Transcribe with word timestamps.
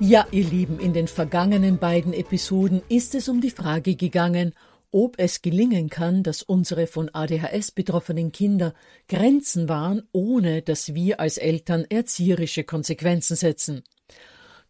Ja, 0.00 0.28
ihr 0.30 0.44
Lieben, 0.44 0.78
in 0.78 0.92
den 0.92 1.08
vergangenen 1.08 1.78
beiden 1.78 2.12
Episoden 2.12 2.82
ist 2.88 3.16
es 3.16 3.28
um 3.28 3.40
die 3.40 3.50
Frage 3.50 3.96
gegangen, 3.96 4.54
ob 4.92 5.16
es 5.18 5.42
gelingen 5.42 5.90
kann, 5.90 6.22
dass 6.22 6.44
unsere 6.44 6.86
von 6.86 7.10
ADHS 7.12 7.72
betroffenen 7.72 8.30
Kinder 8.30 8.74
Grenzen 9.08 9.68
wahren, 9.68 10.04
ohne 10.12 10.62
dass 10.62 10.94
wir 10.94 11.18
als 11.18 11.36
Eltern 11.36 11.84
erzieherische 11.88 12.62
Konsequenzen 12.62 13.34
setzen. 13.34 13.82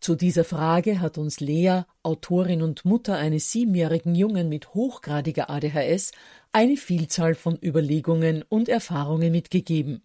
Zu 0.00 0.14
dieser 0.14 0.44
Frage 0.44 0.98
hat 1.02 1.18
uns 1.18 1.40
Lea, 1.40 1.82
Autorin 2.02 2.62
und 2.62 2.86
Mutter 2.86 3.18
eines 3.18 3.50
siebenjährigen 3.50 4.14
Jungen 4.14 4.48
mit 4.48 4.72
hochgradiger 4.72 5.50
ADHS, 5.50 6.12
eine 6.52 6.78
Vielzahl 6.78 7.34
von 7.34 7.58
Überlegungen 7.62 8.44
und 8.48 8.70
Erfahrungen 8.70 9.30
mitgegeben. 9.30 10.02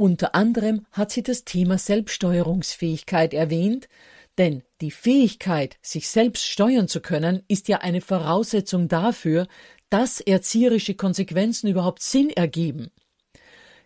Unter 0.00 0.36
anderem 0.36 0.86
hat 0.92 1.10
sie 1.10 1.24
das 1.24 1.44
Thema 1.44 1.76
Selbststeuerungsfähigkeit 1.76 3.34
erwähnt, 3.34 3.88
denn 4.38 4.62
die 4.80 4.92
Fähigkeit, 4.92 5.76
sich 5.82 6.08
selbst 6.08 6.46
steuern 6.46 6.86
zu 6.86 7.00
können, 7.00 7.42
ist 7.48 7.66
ja 7.66 7.78
eine 7.78 8.00
Voraussetzung 8.00 8.86
dafür, 8.86 9.48
dass 9.90 10.20
erzieherische 10.20 10.94
Konsequenzen 10.94 11.66
überhaupt 11.66 12.00
Sinn 12.00 12.30
ergeben. 12.30 12.92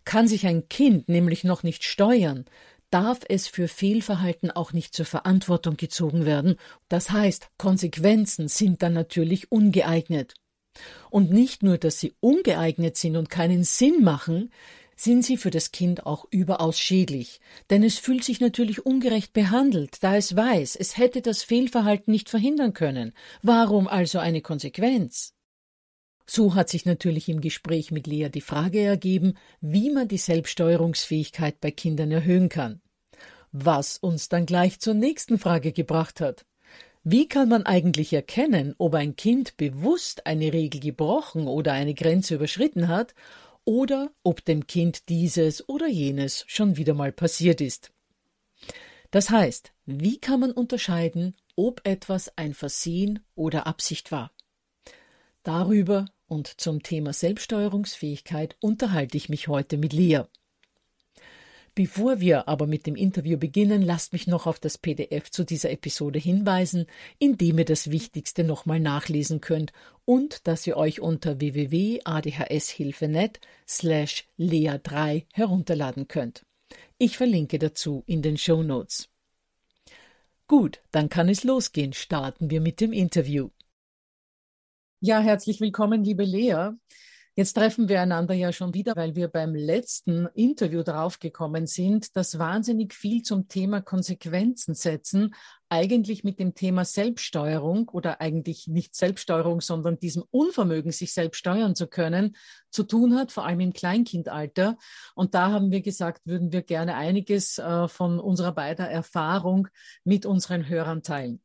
Kann 0.05 0.29
sich 0.29 0.47
ein 0.47 0.69
Kind 0.69 1.09
nämlich 1.09 1.45
noch 1.45 1.63
nicht 1.63 1.83
steuern, 1.83 2.45
darf 2.91 3.21
es 3.31 3.49
für 3.49 3.67
Fehlverhalten 3.67 4.51
auch 4.51 4.75
nicht 4.75 4.95
zur 4.95 5.07
Verantwortung 5.07 5.79
gezogen 5.79 6.27
werden. 6.27 6.57
Das 6.91 7.11
heißt, 7.11 7.49
Konsequenzen 7.57 8.49
sind 8.49 8.83
dann 8.83 8.93
natürlich 8.93 9.51
ungeeignet. 9.51 10.35
Und 11.09 11.31
nicht 11.31 11.63
nur, 11.63 11.79
dass 11.79 12.01
sie 12.01 12.15
ungeeignet 12.21 12.99
sind 12.99 13.17
und 13.17 13.31
keinen 13.31 13.65
Sinn 13.65 14.03
machen, 14.03 14.51
sind 15.03 15.25
sie 15.25 15.37
für 15.37 15.51
das 15.51 15.73
Kind 15.73 16.07
auch 16.07 16.27
überaus 16.31 16.79
schädlich, 16.79 17.41
denn 17.71 17.83
es 17.83 17.99
fühlt 17.99 18.23
sich 18.23 18.41
natürlich 18.41 18.87
ungerecht 18.87 19.33
behandelt, 19.33 20.03
da 20.03 20.17
es 20.17 20.37
weiß, 20.37 20.77
es 20.77 20.97
hätte 20.97 21.23
das 21.23 21.43
Fehlverhalten 21.43 22.13
nicht 22.13 22.29
verhindern 22.29 22.73
können. 22.73 23.13
Warum 23.43 23.89
also 23.89 24.21
eine 24.21 24.43
Konsequenz? 24.43 25.35
So 26.25 26.55
hat 26.55 26.69
sich 26.69 26.87
natürlich 26.87 27.29
im 27.29 27.41
Gespräch 27.41 27.91
mit 27.91 28.07
Lea 28.07 28.29
die 28.29 28.41
Frage 28.41 28.81
ergeben, 28.81 29.35
wie 29.61 29.91
man 29.91 30.07
die 30.07 30.19
Selbststeuerungsfähigkeit 30.19 31.61
bei 31.61 31.73
Kindern 31.73 32.13
erhöhen 32.13 32.49
kann. 32.49 32.81
Was 33.51 33.99
uns 33.99 34.29
dann 34.29 34.47
gleich 34.47 34.79
zur 34.79 34.95
nächsten 34.95 35.37
Frage 35.37 35.73
gebracht 35.73 36.21
hat. 36.21 36.47
Wie 37.03 37.27
kann 37.27 37.49
man 37.49 37.67
eigentlich 37.67 38.13
erkennen, 38.13 38.77
ob 38.79 38.95
ein 38.95 39.17
Kind 39.17 39.57
bewusst 39.57 40.27
eine 40.27 40.53
Regel 40.53 40.81
gebrochen 40.81 41.49
oder 41.49 41.73
eine 41.73 41.95
Grenze 41.95 42.37
überschritten 42.37 42.87
hat 42.87 43.15
oder 43.65 44.13
ob 44.23 44.45
dem 44.45 44.67
Kind 44.67 45.09
dieses 45.09 45.69
oder 45.69 45.87
jenes 45.87 46.45
schon 46.49 46.77
wieder 46.77 46.95
mal 46.95 47.13
passiert 47.13 47.61
ist. 47.61 47.93
Das 49.11 49.31
heißt, 49.31 49.73
wie 49.85 50.19
kann 50.19 50.41
man 50.41 50.53
unterscheiden, 50.53 51.37
ob 51.55 51.87
etwas 51.87 52.37
ein 52.37 52.55
Versehen 52.55 53.25
oder 53.35 53.67
Absicht 53.67 54.11
war? 54.11 54.33
Darüber 55.43 56.07
und 56.29 56.61
zum 56.61 56.83
Thema 56.83 57.13
Selbststeuerungsfähigkeit 57.13 58.57
unterhalte 58.61 59.17
ich 59.17 59.29
mich 59.29 59.49
heute 59.49 59.77
mit 59.77 59.93
Lea. 59.93 60.23
Bevor 61.75 62.21
wir 62.21 62.49
aber 62.49 62.67
mit 62.67 62.87
dem 62.87 62.97
Interview 62.97 63.39
beginnen, 63.39 63.81
lasst 63.81 64.13
mich 64.13 64.27
noch 64.27 64.47
auf 64.47 64.59
das 64.59 64.77
PDF 64.77 65.31
zu 65.31 65.43
dieser 65.43 65.71
Episode 65.71 66.19
hinweisen, 66.19 66.85
in 67.19 67.39
dem 67.39 67.59
ihr 67.59 67.65
das 67.65 67.91
Wichtigste 67.91 68.45
nochmal 68.45 68.79
nachlesen 68.79 69.41
könnt 69.41 69.73
und 70.05 70.47
dass 70.47 70.67
ihr 70.67 70.77
euch 70.77 71.01
unter 71.01 71.41
www.adhshilfe.net 71.41 73.41
slash 73.67 74.29
lea3 74.39 75.25
herunterladen 75.33 76.09
könnt. 76.09 76.45
Ich 76.99 77.17
verlinke 77.17 77.59
dazu 77.59 78.03
in 78.07 78.21
den 78.21 78.37
Show 78.37 78.63
Notes. 78.63 79.09
Gut, 80.49 80.83
dann 80.91 81.09
kann 81.09 81.31
es 81.31 81.43
losgehen. 81.43 81.95
Starten 81.95 82.51
wir 82.51 82.61
mit 82.61 82.83
dem 82.83 82.93
Interview. 82.93 83.49
Ja, 85.01 85.21
herzlich 85.21 85.63
willkommen, 85.63 86.05
liebe 86.05 86.25
Lea. 86.25 86.73
Jetzt 87.35 87.55
treffen 87.55 87.89
wir 87.89 88.03
einander 88.03 88.35
ja 88.35 88.53
schon 88.53 88.75
wieder, 88.75 88.95
weil 88.95 89.17
wir 89.17 89.29
beim 89.29 89.55
letzten 89.55 90.27
Interview 90.35 90.83
draufgekommen 90.83 91.67
sind, 91.67 92.15
dass 92.15 92.39
wahnsinnig 92.39 92.93
viel 92.93 93.23
zum 93.23 93.49
Thema 93.49 93.81
Konsequenzen 93.81 94.75
setzen 94.75 95.35
eigentlich 95.71 96.23
mit 96.25 96.39
dem 96.39 96.55
Thema 96.55 96.85
Selbststeuerung 96.85 97.89
oder 97.89 98.21
eigentlich 98.21 98.69
nicht 98.69 98.95
Selbststeuerung, 98.95 99.63
sondern 99.63 99.99
diesem 99.99 100.23
Unvermögen, 100.31 100.93
sich 100.93 101.15
selbst 101.15 101.39
steuern 101.39 101.75
zu 101.75 101.87
können, 101.87 102.37
zu 102.69 102.83
tun 102.83 103.17
hat, 103.17 103.33
vor 103.33 103.47
allem 103.47 103.61
im 103.61 103.73
Kleinkindalter. 103.73 104.77
Und 105.15 105.35
da 105.35 105.51
haben 105.51 105.71
wir 105.71 105.81
gesagt, 105.81 106.27
würden 106.27 106.53
wir 106.53 106.61
gerne 106.61 106.97
einiges 106.97 107.57
äh, 107.57 107.89
von 107.89 108.21
unserer 108.21 108.53
beider 108.53 108.87
Erfahrung 108.91 109.69
mit 110.05 110.27
unseren 110.27 110.69
Hörern 110.69 111.03
teilen. 111.03 111.41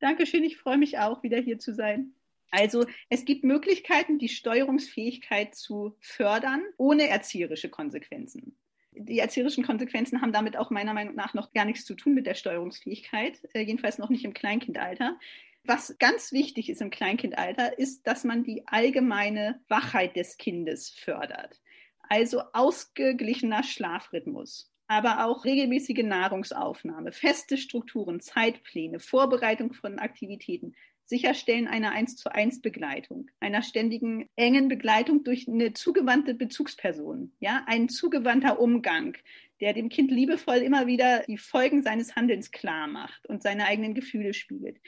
Dankeschön, 0.00 0.42
ich 0.42 0.56
freue 0.56 0.78
mich 0.78 0.98
auch, 0.98 1.22
wieder 1.22 1.38
hier 1.38 1.60
zu 1.60 1.72
sein. 1.72 2.14
Also 2.52 2.84
es 3.08 3.24
gibt 3.24 3.44
Möglichkeiten, 3.44 4.18
die 4.18 4.28
Steuerungsfähigkeit 4.28 5.54
zu 5.54 5.96
fördern, 6.00 6.62
ohne 6.76 7.08
erzieherische 7.08 7.70
Konsequenzen. 7.70 8.58
Die 8.92 9.18
erzieherischen 9.18 9.64
Konsequenzen 9.64 10.20
haben 10.20 10.34
damit 10.34 10.58
auch 10.58 10.70
meiner 10.70 10.92
Meinung 10.92 11.14
nach 11.14 11.32
noch 11.32 11.54
gar 11.54 11.64
nichts 11.64 11.86
zu 11.86 11.94
tun 11.94 12.12
mit 12.12 12.26
der 12.26 12.34
Steuerungsfähigkeit, 12.34 13.40
äh, 13.54 13.62
jedenfalls 13.62 13.96
noch 13.96 14.10
nicht 14.10 14.26
im 14.26 14.34
Kleinkindalter. 14.34 15.18
Was 15.64 15.96
ganz 15.98 16.30
wichtig 16.32 16.68
ist 16.68 16.82
im 16.82 16.90
Kleinkindalter, 16.90 17.78
ist, 17.78 18.06
dass 18.06 18.22
man 18.22 18.44
die 18.44 18.66
allgemeine 18.66 19.62
Wachheit 19.68 20.14
des 20.14 20.36
Kindes 20.36 20.90
fördert. 20.90 21.62
Also 22.02 22.42
ausgeglichener 22.52 23.62
Schlafrhythmus, 23.62 24.70
aber 24.88 25.24
auch 25.24 25.46
regelmäßige 25.46 26.02
Nahrungsaufnahme, 26.02 27.12
feste 27.12 27.56
Strukturen, 27.56 28.20
Zeitpläne, 28.20 29.00
Vorbereitung 29.00 29.72
von 29.72 29.98
Aktivitäten, 29.98 30.74
Sicherstellen 31.04 31.68
einer 31.68 31.92
1 31.92 32.16
zu 32.16 32.32
1 32.32 32.60
Begleitung, 32.62 33.30
einer 33.40 33.62
ständigen 33.62 34.28
engen 34.36 34.68
Begleitung 34.68 35.24
durch 35.24 35.48
eine 35.48 35.72
zugewandte 35.72 36.34
Bezugsperson, 36.34 37.32
ja, 37.40 37.64
ein 37.66 37.88
zugewandter 37.88 38.60
Umgang, 38.60 39.16
der 39.60 39.72
dem 39.72 39.88
Kind 39.88 40.10
liebevoll 40.10 40.56
immer 40.56 40.86
wieder 40.86 41.24
die 41.28 41.38
Folgen 41.38 41.82
seines 41.82 42.16
Handelns 42.16 42.50
klar 42.50 42.86
macht 42.86 43.26
und 43.26 43.42
seine 43.42 43.66
eigenen 43.66 43.94
Gefühle 43.94 44.34
spiegelt. 44.34 44.78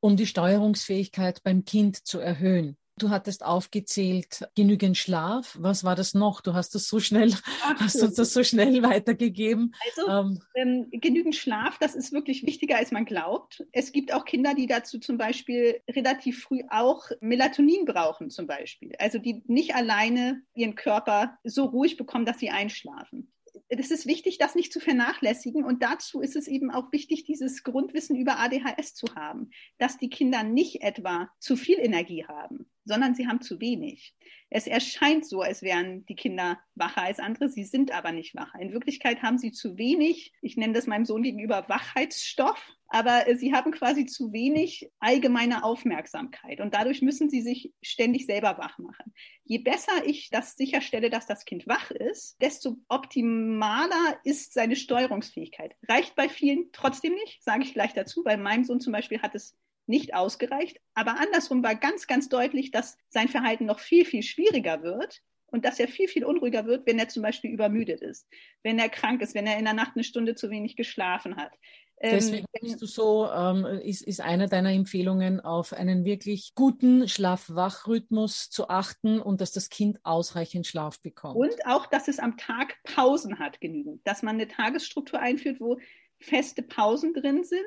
Um 0.00 0.16
die 0.16 0.26
Steuerungsfähigkeit 0.26 1.42
beim 1.42 1.64
Kind 1.64 2.06
zu 2.06 2.18
erhöhen. 2.18 2.76
Du 3.00 3.08
hattest 3.08 3.44
aufgezählt, 3.46 4.46
genügend 4.54 4.98
Schlaf. 4.98 5.56
Was 5.58 5.84
war 5.84 5.96
das 5.96 6.12
noch? 6.12 6.42
Du 6.42 6.52
hast 6.52 6.74
das 6.74 6.86
so 6.86 7.00
schnell, 7.00 7.32
hast 7.78 8.02
uns 8.02 8.14
das 8.14 8.34
so 8.34 8.44
schnell 8.44 8.82
weitergegeben. 8.82 9.74
Also 9.86 10.10
ähm, 10.10 10.42
ähm, 10.54 10.86
genügend 10.90 11.34
Schlaf, 11.34 11.78
das 11.78 11.94
ist 11.94 12.12
wirklich 12.12 12.44
wichtiger, 12.44 12.76
als 12.76 12.92
man 12.92 13.06
glaubt. 13.06 13.64
Es 13.72 13.92
gibt 13.92 14.12
auch 14.12 14.26
Kinder, 14.26 14.52
die 14.54 14.66
dazu 14.66 14.98
zum 14.98 15.16
Beispiel 15.16 15.80
relativ 15.88 16.42
früh 16.42 16.60
auch 16.68 17.08
Melatonin 17.22 17.86
brauchen, 17.86 18.28
zum 18.28 18.46
Beispiel. 18.46 18.92
Also 18.98 19.18
die 19.18 19.42
nicht 19.46 19.74
alleine 19.74 20.42
ihren 20.54 20.74
Körper 20.74 21.38
so 21.42 21.64
ruhig 21.64 21.96
bekommen, 21.96 22.26
dass 22.26 22.38
sie 22.38 22.50
einschlafen 22.50 23.32
es 23.78 23.92
ist 23.92 24.06
wichtig, 24.06 24.38
das 24.38 24.56
nicht 24.56 24.72
zu 24.72 24.80
vernachlässigen. 24.80 25.64
Und 25.64 25.82
dazu 25.82 26.20
ist 26.20 26.34
es 26.34 26.48
eben 26.48 26.70
auch 26.70 26.90
wichtig, 26.92 27.24
dieses 27.24 27.62
Grundwissen 27.62 28.16
über 28.16 28.38
ADHS 28.38 28.94
zu 28.94 29.06
haben, 29.14 29.50
dass 29.78 29.96
die 29.96 30.10
Kinder 30.10 30.42
nicht 30.42 30.82
etwa 30.82 31.30
zu 31.38 31.56
viel 31.56 31.78
Energie 31.78 32.24
haben, 32.26 32.68
sondern 32.84 33.14
sie 33.14 33.28
haben 33.28 33.40
zu 33.40 33.60
wenig. 33.60 34.14
Es 34.50 34.66
erscheint 34.66 35.24
so, 35.24 35.42
als 35.42 35.62
wären 35.62 36.04
die 36.06 36.16
Kinder 36.16 36.58
wacher 36.74 37.02
als 37.02 37.20
andere, 37.20 37.48
sie 37.48 37.64
sind 37.64 37.92
aber 37.92 38.10
nicht 38.10 38.34
wacher. 38.34 38.58
In 38.58 38.72
Wirklichkeit 38.72 39.22
haben 39.22 39.38
sie 39.38 39.52
zu 39.52 39.78
wenig, 39.78 40.32
ich 40.42 40.56
nenne 40.56 40.72
das 40.72 40.88
meinem 40.88 41.04
Sohn 41.04 41.22
gegenüber 41.22 41.68
Wachheitsstoff, 41.68 42.76
aber 42.90 43.28
äh, 43.28 43.36
sie 43.36 43.54
haben 43.54 43.70
quasi 43.70 44.04
zu 44.04 44.32
wenig 44.32 44.90
allgemeine 44.98 45.64
Aufmerksamkeit 45.64 46.60
und 46.60 46.74
dadurch 46.74 47.00
müssen 47.00 47.30
sie 47.30 47.40
sich 47.40 47.72
ständig 47.82 48.26
selber 48.26 48.58
wach 48.58 48.78
machen. 48.78 49.14
Je 49.44 49.58
besser 49.58 50.04
ich 50.04 50.28
das 50.30 50.56
sicherstelle, 50.56 51.08
dass 51.08 51.26
das 51.26 51.44
Kind 51.44 51.66
wach 51.66 51.90
ist, 51.92 52.36
desto 52.42 52.76
optimaler 52.88 54.18
ist 54.24 54.52
seine 54.52 54.76
Steuerungsfähigkeit. 54.76 55.74
Reicht 55.88 56.16
bei 56.16 56.28
vielen 56.28 56.70
trotzdem 56.72 57.14
nicht, 57.14 57.42
sage 57.42 57.62
ich 57.62 57.72
gleich 57.72 57.94
dazu. 57.94 58.22
Bei 58.24 58.36
meinem 58.36 58.64
Sohn 58.64 58.80
zum 58.80 58.92
Beispiel 58.92 59.22
hat 59.22 59.34
es 59.34 59.56
nicht 59.86 60.14
ausgereicht. 60.14 60.78
Aber 60.94 61.18
andersrum 61.18 61.62
war 61.62 61.76
ganz, 61.76 62.06
ganz 62.06 62.28
deutlich, 62.28 62.70
dass 62.70 62.98
sein 63.08 63.28
Verhalten 63.28 63.66
noch 63.66 63.78
viel, 63.78 64.04
viel 64.04 64.22
schwieriger 64.22 64.82
wird 64.82 65.22
und 65.46 65.64
dass 65.64 65.78
er 65.78 65.88
viel, 65.88 66.08
viel 66.08 66.24
unruhiger 66.24 66.64
wird, 66.66 66.86
wenn 66.86 66.98
er 66.98 67.08
zum 67.08 67.22
Beispiel 67.22 67.50
übermüdet 67.50 68.00
ist, 68.00 68.26
wenn 68.62 68.78
er 68.78 68.88
krank 68.88 69.20
ist, 69.20 69.34
wenn 69.34 69.46
er 69.46 69.58
in 69.58 69.64
der 69.64 69.74
Nacht 69.74 69.92
eine 69.94 70.04
Stunde 70.04 70.34
zu 70.34 70.50
wenig 70.50 70.76
geschlafen 70.76 71.36
hat. 71.36 71.52
Ähm, 72.02 72.12
Deswegen 72.14 72.46
bist 72.60 72.80
du 72.80 72.86
so, 72.86 73.30
ähm, 73.30 73.64
ist, 73.82 74.02
ist 74.02 74.20
eine 74.20 74.48
deiner 74.48 74.72
Empfehlungen, 74.72 75.40
auf 75.40 75.74
einen 75.74 76.04
wirklich 76.04 76.54
guten 76.54 77.06
Schlaf-Wach-Rhythmus 77.06 78.48
zu 78.48 78.68
achten 78.68 79.20
und 79.20 79.40
dass 79.42 79.52
das 79.52 79.68
Kind 79.68 79.98
ausreichend 80.02 80.66
Schlaf 80.66 81.00
bekommt. 81.02 81.36
Und 81.36 81.66
auch, 81.66 81.86
dass 81.86 82.08
es 82.08 82.18
am 82.18 82.38
Tag 82.38 82.82
Pausen 82.84 83.38
hat 83.38 83.60
genügend, 83.60 84.00
dass 84.06 84.22
man 84.22 84.36
eine 84.36 84.48
Tagesstruktur 84.48 85.20
einführt, 85.20 85.60
wo 85.60 85.78
feste 86.18 86.62
Pausen 86.62 87.12
drin 87.12 87.44
sind, 87.44 87.60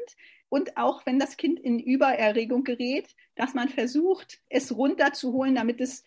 und 0.53 0.77
auch 0.77 1.03
wenn 1.07 1.17
das 1.17 1.35
Kind 1.35 1.59
in 1.59 1.79
Übererregung 1.79 2.63
gerät, 2.63 3.15
dass 3.33 3.55
man 3.55 3.69
versucht, 3.69 4.39
es 4.49 4.71
runterzuholen, 4.71 5.55
damit 5.55 5.81
es 5.81 6.03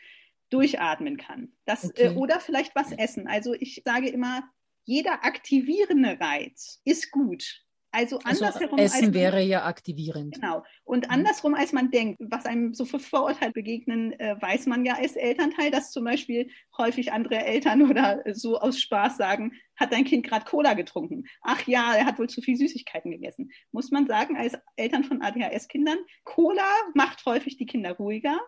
durchatmen 0.50 1.17
kann. 1.17 1.52
Das, 1.64 1.82
äh, 1.82 1.88
okay. 1.88 2.05
äh, 2.05 2.11
oder 2.11 2.38
vielleicht 2.38 2.76
was 2.76 2.93
essen. 2.93 3.26
Also 3.26 3.55
ich 3.55 3.82
sage 3.84 4.08
immer, 4.08 4.49
jeder 4.84 5.25
aktivierende 5.25 6.20
Reiz 6.20 6.81
ist 6.84 7.11
gut. 7.11 7.66
Also, 7.97 8.19
also 8.25 8.45
andersherum. 8.45 8.79
Also 8.79 8.99
Essen 8.99 9.15
wäre 9.15 9.41
ja 9.41 9.65
aktivierend. 9.65 10.35
Genau. 10.35 10.63
Und 10.85 11.07
mhm. 11.07 11.15
andersrum, 11.15 11.55
als 11.55 11.73
man 11.73 11.91
denkt, 11.91 12.21
was 12.21 12.45
einem 12.45 12.75
so 12.75 12.85
für 12.85 12.99
Vorurteile 12.99 13.53
begegnen, 13.53 14.13
äh, 14.21 14.37
weiß 14.39 14.67
man 14.67 14.85
ja 14.85 14.97
als 14.97 15.17
Elternteil, 15.17 15.71
dass 15.71 15.93
zum 15.93 16.05
Beispiel 16.05 16.51
häufig 16.77 17.13
andere 17.13 17.37
Eltern 17.37 17.91
oder 17.91 18.23
so 18.35 18.59
aus 18.59 18.79
Spaß 18.81 19.17
sagen, 19.17 19.53
hat 19.77 19.93
dein 19.93 20.05
Kind 20.05 20.27
gerade 20.27 20.45
Cola 20.45 20.75
getrunken? 20.75 21.25
Ach 21.41 21.67
ja, 21.67 21.95
er 21.95 22.05
hat 22.05 22.19
wohl 22.19 22.29
zu 22.29 22.43
viel 22.43 22.57
Süßigkeiten 22.57 23.11
gegessen. 23.11 23.51
Muss 23.73 23.91
man 23.91 24.07
sagen, 24.07 24.37
als 24.37 24.59
Eltern 24.77 25.05
von 25.05 25.23
ADHS-Kindern, 25.23 25.99
Cola 26.25 26.71
macht 26.95 27.25
häufig 27.25 27.57
die 27.57 27.67
Kinder 27.67 27.93
ruhiger 27.93 28.39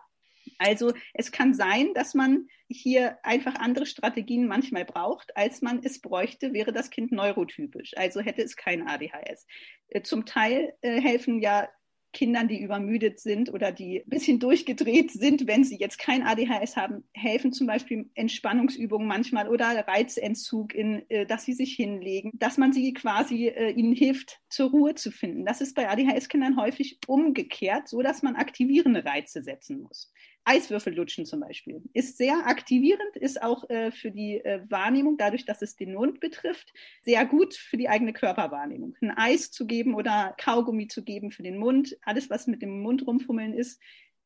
also 0.59 0.93
es 1.13 1.31
kann 1.31 1.53
sein, 1.53 1.93
dass 1.95 2.13
man 2.13 2.47
hier 2.67 3.17
einfach 3.23 3.55
andere 3.55 3.85
Strategien 3.85 4.45
manchmal 4.45 4.85
braucht, 4.85 5.35
als 5.35 5.61
man 5.61 5.79
es 5.83 6.01
bräuchte, 6.01 6.53
wäre 6.53 6.71
das 6.71 6.89
Kind 6.89 7.11
neurotypisch. 7.11 7.93
Also 7.97 8.19
hätte 8.19 8.43
es 8.43 8.55
kein 8.55 8.87
ADHS. 8.87 9.47
Äh, 9.87 10.01
zum 10.03 10.25
Teil 10.25 10.73
äh, 10.81 11.01
helfen 11.01 11.41
ja 11.41 11.67
Kindern, 12.11 12.47
die 12.47 12.59
übermüdet 12.59 13.19
sind 13.19 13.53
oder 13.53 13.71
die 13.71 14.01
ein 14.01 14.09
bisschen 14.09 14.39
durchgedreht 14.39 15.11
sind, 15.11 15.45
wenn 15.47 15.63
sie 15.63 15.77
jetzt 15.77 15.99
kein 15.99 16.23
ADHS 16.23 16.75
haben, 16.75 17.07
helfen 17.13 17.53
zum 17.53 17.67
Beispiel 17.67 18.09
Entspannungsübungen 18.15 19.07
manchmal 19.07 19.47
oder 19.47 19.87
Reizentzug, 19.87 20.73
in, 20.73 21.07
äh, 21.09 21.25
dass 21.25 21.45
sie 21.45 21.53
sich 21.53 21.73
hinlegen, 21.75 22.31
dass 22.33 22.57
man 22.57 22.73
sie 22.73 22.93
quasi 22.93 23.47
ihnen 23.47 23.93
hilft, 23.93 24.41
zur 24.49 24.71
Ruhe 24.71 24.95
zu 24.95 25.11
finden. 25.11 25.45
Das 25.45 25.61
ist 25.61 25.75
bei 25.75 25.87
ADHS-Kindern 25.87 26.57
häufig 26.57 26.99
umgekehrt, 27.07 27.87
so 27.87 28.01
dass 28.01 28.23
man 28.23 28.35
aktivierende 28.35 29.05
Reize 29.05 29.43
setzen 29.43 29.81
muss. 29.81 30.11
Eiswürfel 30.49 30.95
lutschen 30.95 31.27
zum 31.27 31.41
Beispiel 31.41 31.83
ist 31.93 32.17
sehr 32.17 32.47
aktivierend, 32.47 33.15
ist 33.15 33.39
auch 33.43 33.69
äh, 33.69 33.91
für 33.91 34.09
die 34.09 34.43
äh, 34.43 34.61
Wahrnehmung, 34.67 35.15
dadurch, 35.15 35.45
dass 35.45 35.61
es 35.61 35.75
den 35.75 35.93
Mund 35.93 36.19
betrifft, 36.19 36.73
sehr 37.03 37.23
gut 37.27 37.53
für 37.53 37.77
die 37.77 37.87
eigene 37.87 38.13
Körperwahrnehmung. 38.13 38.95
Ein 38.99 39.11
Eis 39.11 39.51
zu 39.51 39.67
geben 39.67 39.93
oder 39.93 40.33
Kaugummi 40.39 40.87
zu 40.87 41.03
geben 41.03 41.31
für 41.31 41.43
den 41.43 41.59
Mund, 41.59 41.95
alles, 42.01 42.31
was 42.31 42.47
mit 42.47 42.63
dem 42.63 42.81
Mund 42.81 43.05
rumfummeln 43.05 43.53
ist, 43.53 43.79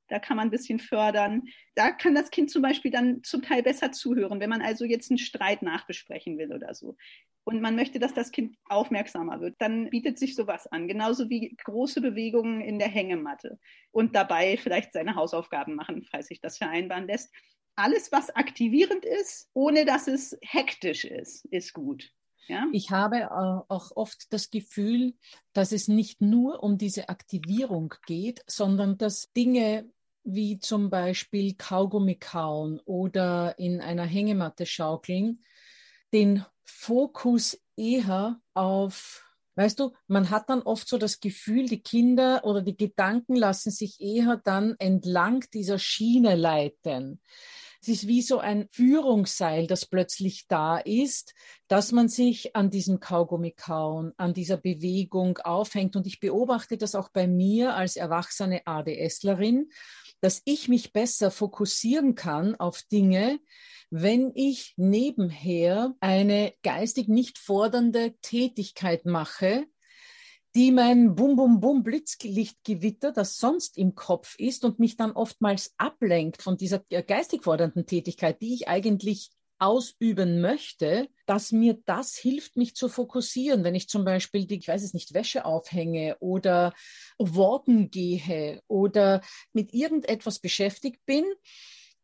da 0.07 0.19
kann 0.19 0.37
man 0.37 0.47
ein 0.47 0.51
bisschen 0.51 0.79
fördern. 0.79 1.43
Da 1.75 1.91
kann 1.91 2.15
das 2.15 2.31
Kind 2.31 2.49
zum 2.49 2.61
Beispiel 2.61 2.91
dann 2.91 3.21
zum 3.23 3.41
Teil 3.41 3.61
besser 3.61 3.91
zuhören, 3.91 4.39
wenn 4.39 4.49
man 4.49 4.61
also 4.61 4.85
jetzt 4.85 5.11
einen 5.11 5.17
Streit 5.17 5.61
nachbesprechen 5.61 6.37
will 6.37 6.53
oder 6.53 6.73
so 6.73 6.95
und 7.45 7.61
man 7.61 7.75
möchte, 7.75 7.99
dass 7.99 8.13
das 8.13 8.31
Kind 8.31 8.55
aufmerksamer 8.65 9.41
wird, 9.41 9.55
dann 9.59 9.89
bietet 9.89 10.17
sich 10.17 10.35
sowas 10.35 10.67
an. 10.67 10.87
Genauso 10.87 11.29
wie 11.29 11.55
große 11.63 12.01
Bewegungen 12.01 12.61
in 12.61 12.79
der 12.79 12.87
Hängematte 12.87 13.59
und 13.91 14.15
dabei 14.15 14.57
vielleicht 14.57 14.93
seine 14.93 15.15
Hausaufgaben 15.15 15.75
machen, 15.75 16.05
falls 16.09 16.27
sich 16.27 16.39
das 16.39 16.57
vereinbaren 16.57 17.07
lässt. 17.07 17.33
Alles, 17.75 18.11
was 18.11 18.29
aktivierend 18.29 19.03
ist, 19.03 19.49
ohne 19.53 19.85
dass 19.85 20.07
es 20.07 20.37
hektisch 20.41 21.05
ist, 21.05 21.45
ist 21.45 21.73
gut. 21.73 22.11
Ja? 22.47 22.67
Ich 22.71 22.91
habe 22.91 23.17
äh, 23.17 23.27
auch 23.29 23.91
oft 23.95 24.31
das 24.31 24.49
Gefühl, 24.49 25.15
dass 25.53 25.71
es 25.71 25.87
nicht 25.87 26.21
nur 26.21 26.63
um 26.63 26.77
diese 26.77 27.09
Aktivierung 27.09 27.93
geht, 28.05 28.43
sondern 28.47 28.97
dass 28.97 29.31
Dinge 29.33 29.89
wie 30.23 30.59
zum 30.59 30.89
Beispiel 30.89 31.55
Kaugummi 31.55 32.15
kauen 32.15 32.79
oder 32.85 33.59
in 33.59 33.81
einer 33.81 34.05
Hängematte 34.05 34.65
schaukeln, 34.65 35.43
den 36.13 36.45
Fokus 36.65 37.59
eher 37.75 38.39
auf, 38.53 39.25
weißt 39.55 39.79
du, 39.79 39.93
man 40.07 40.29
hat 40.29 40.49
dann 40.49 40.61
oft 40.61 40.87
so 40.87 40.97
das 40.97 41.19
Gefühl, 41.19 41.67
die 41.67 41.81
Kinder 41.81 42.43
oder 42.45 42.61
die 42.61 42.77
Gedanken 42.77 43.35
lassen 43.35 43.71
sich 43.71 43.99
eher 44.01 44.41
dann 44.43 44.75
entlang 44.79 45.45
dieser 45.53 45.79
Schiene 45.79 46.35
leiten. 46.35 47.21
Es 47.85 47.89
ist 47.89 48.07
wie 48.07 48.21
so 48.21 48.39
ein 48.39 48.69
Führungsseil, 48.71 49.67
das 49.67 49.85
plötzlich 49.85 50.47
da 50.47 50.77
ist, 50.77 51.33
dass 51.67 51.91
man 51.91 52.07
sich 52.07 52.55
an 52.55 52.69
diesem 52.69 53.01
Kaugummi 53.01 53.51
kauen, 53.51 54.13
an 54.15 54.33
dieser 54.33 54.55
Bewegung 54.55 55.37
aufhängt. 55.39 55.97
Und 55.97 56.07
ich 56.07 56.21
beobachte 56.21 56.77
das 56.77 56.95
auch 56.95 57.09
bei 57.09 57.27
mir 57.27 57.75
als 57.75 57.97
erwachsene 57.97 58.61
ADSlerin, 58.65 59.69
dass 60.23 60.41
ich 60.45 60.69
mich 60.69 60.93
besser 60.93 61.31
fokussieren 61.31 62.15
kann 62.15 62.55
auf 62.55 62.81
Dinge, 62.83 63.41
wenn 63.89 64.31
ich 64.35 64.73
nebenher 64.77 65.95
eine 65.99 66.53
geistig 66.63 67.09
nicht 67.09 67.37
fordernde 67.37 68.15
Tätigkeit 68.21 69.05
mache, 69.05 69.65
die 70.55 70.71
mein 70.71 71.15
Bum 71.15 71.35
Bum 71.35 71.59
Bum 71.59 71.83
Blitzlichtgewitter, 71.83 73.11
das 73.11 73.35
sonst 73.35 73.77
im 73.77 73.95
Kopf 73.95 74.39
ist 74.39 74.63
und 74.63 74.79
mich 74.79 74.95
dann 74.95 75.11
oftmals 75.11 75.73
ablenkt 75.77 76.41
von 76.41 76.55
dieser 76.55 76.79
geistig 76.79 77.43
fordernden 77.43 77.85
Tätigkeit, 77.85 78.41
die 78.41 78.53
ich 78.53 78.69
eigentlich 78.69 79.29
ausüben 79.63 80.41
möchte, 80.41 81.07
dass 81.25 81.51
mir 81.51 81.79
das 81.85 82.15
hilft, 82.15 82.57
mich 82.57 82.75
zu 82.75 82.89
fokussieren. 82.89 83.63
Wenn 83.63 83.75
ich 83.75 83.87
zum 83.87 84.03
Beispiel 84.03 84.45
die, 84.45 84.57
ich 84.57 84.67
weiß 84.67 84.83
es 84.83 84.93
nicht, 84.93 85.13
Wäsche 85.13 85.45
aufhänge 85.45 86.17
oder 86.19 86.73
Worten 87.17 87.89
gehe 87.89 88.61
oder 88.67 89.21
mit 89.53 89.73
irgendetwas 89.73 90.39
beschäftigt 90.39 91.05
bin, 91.05 91.23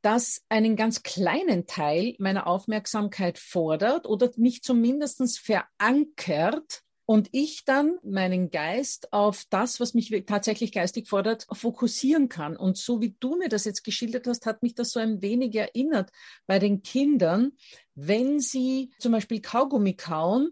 das 0.01 0.41
einen 0.47 0.77
ganz 0.77 1.03
kleinen 1.03 1.67
Teil 1.67 2.15
meiner 2.19 2.47
Aufmerksamkeit 2.47 3.37
fordert 3.37 4.07
oder 4.07 4.31
mich 4.37 4.63
zumindest 4.63 5.39
verankert 5.39 6.83
und 7.09 7.29
ich 7.31 7.65
dann 7.65 7.97
meinen 8.03 8.51
Geist 8.51 9.13
auf 9.13 9.43
das, 9.49 9.79
was 9.79 9.95
mich 9.95 10.13
tatsächlich 10.27 10.71
geistig 10.71 11.07
fordert, 11.07 11.47
fokussieren 11.51 12.29
kann. 12.29 12.55
Und 12.55 12.77
so 12.77 13.01
wie 13.01 13.15
du 13.19 13.35
mir 13.35 13.49
das 13.49 13.65
jetzt 13.65 13.83
geschildert 13.83 14.27
hast, 14.27 14.45
hat 14.45 14.61
mich 14.61 14.75
das 14.75 14.91
so 14.91 14.99
ein 14.99 15.19
wenig 15.23 15.55
erinnert 15.55 16.11
bei 16.45 16.59
den 16.59 16.83
Kindern, 16.83 17.53
wenn 17.95 18.39
sie 18.39 18.91
zum 18.99 19.11
Beispiel 19.11 19.41
Kaugummi 19.41 19.95
kauen, 19.95 20.51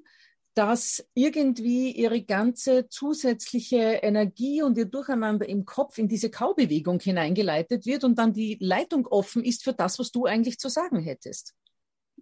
dass 0.56 1.08
irgendwie 1.14 1.92
ihre 1.92 2.24
ganze 2.24 2.90
zusätzliche 2.90 4.00
Energie 4.02 4.64
und 4.64 4.80
ihr 4.80 4.86
Durcheinander 4.86 5.48
im 5.48 5.64
Kopf 5.64 6.00
in 6.00 6.08
diese 6.08 6.32
Kaubewegung 6.32 7.00
hineingeleitet 7.00 7.86
wird 7.86 8.04
und 8.04 8.18
dann 8.18 8.34
die 8.34 8.58
Leitung 8.60 9.06
offen 9.06 9.44
ist 9.44 9.64
für 9.64 9.74
das, 9.74 10.00
was 10.00 10.12
du 10.12 10.26
eigentlich 10.26 10.58
zu 10.58 10.70
sagen 10.70 10.98
hättest. 10.98 11.54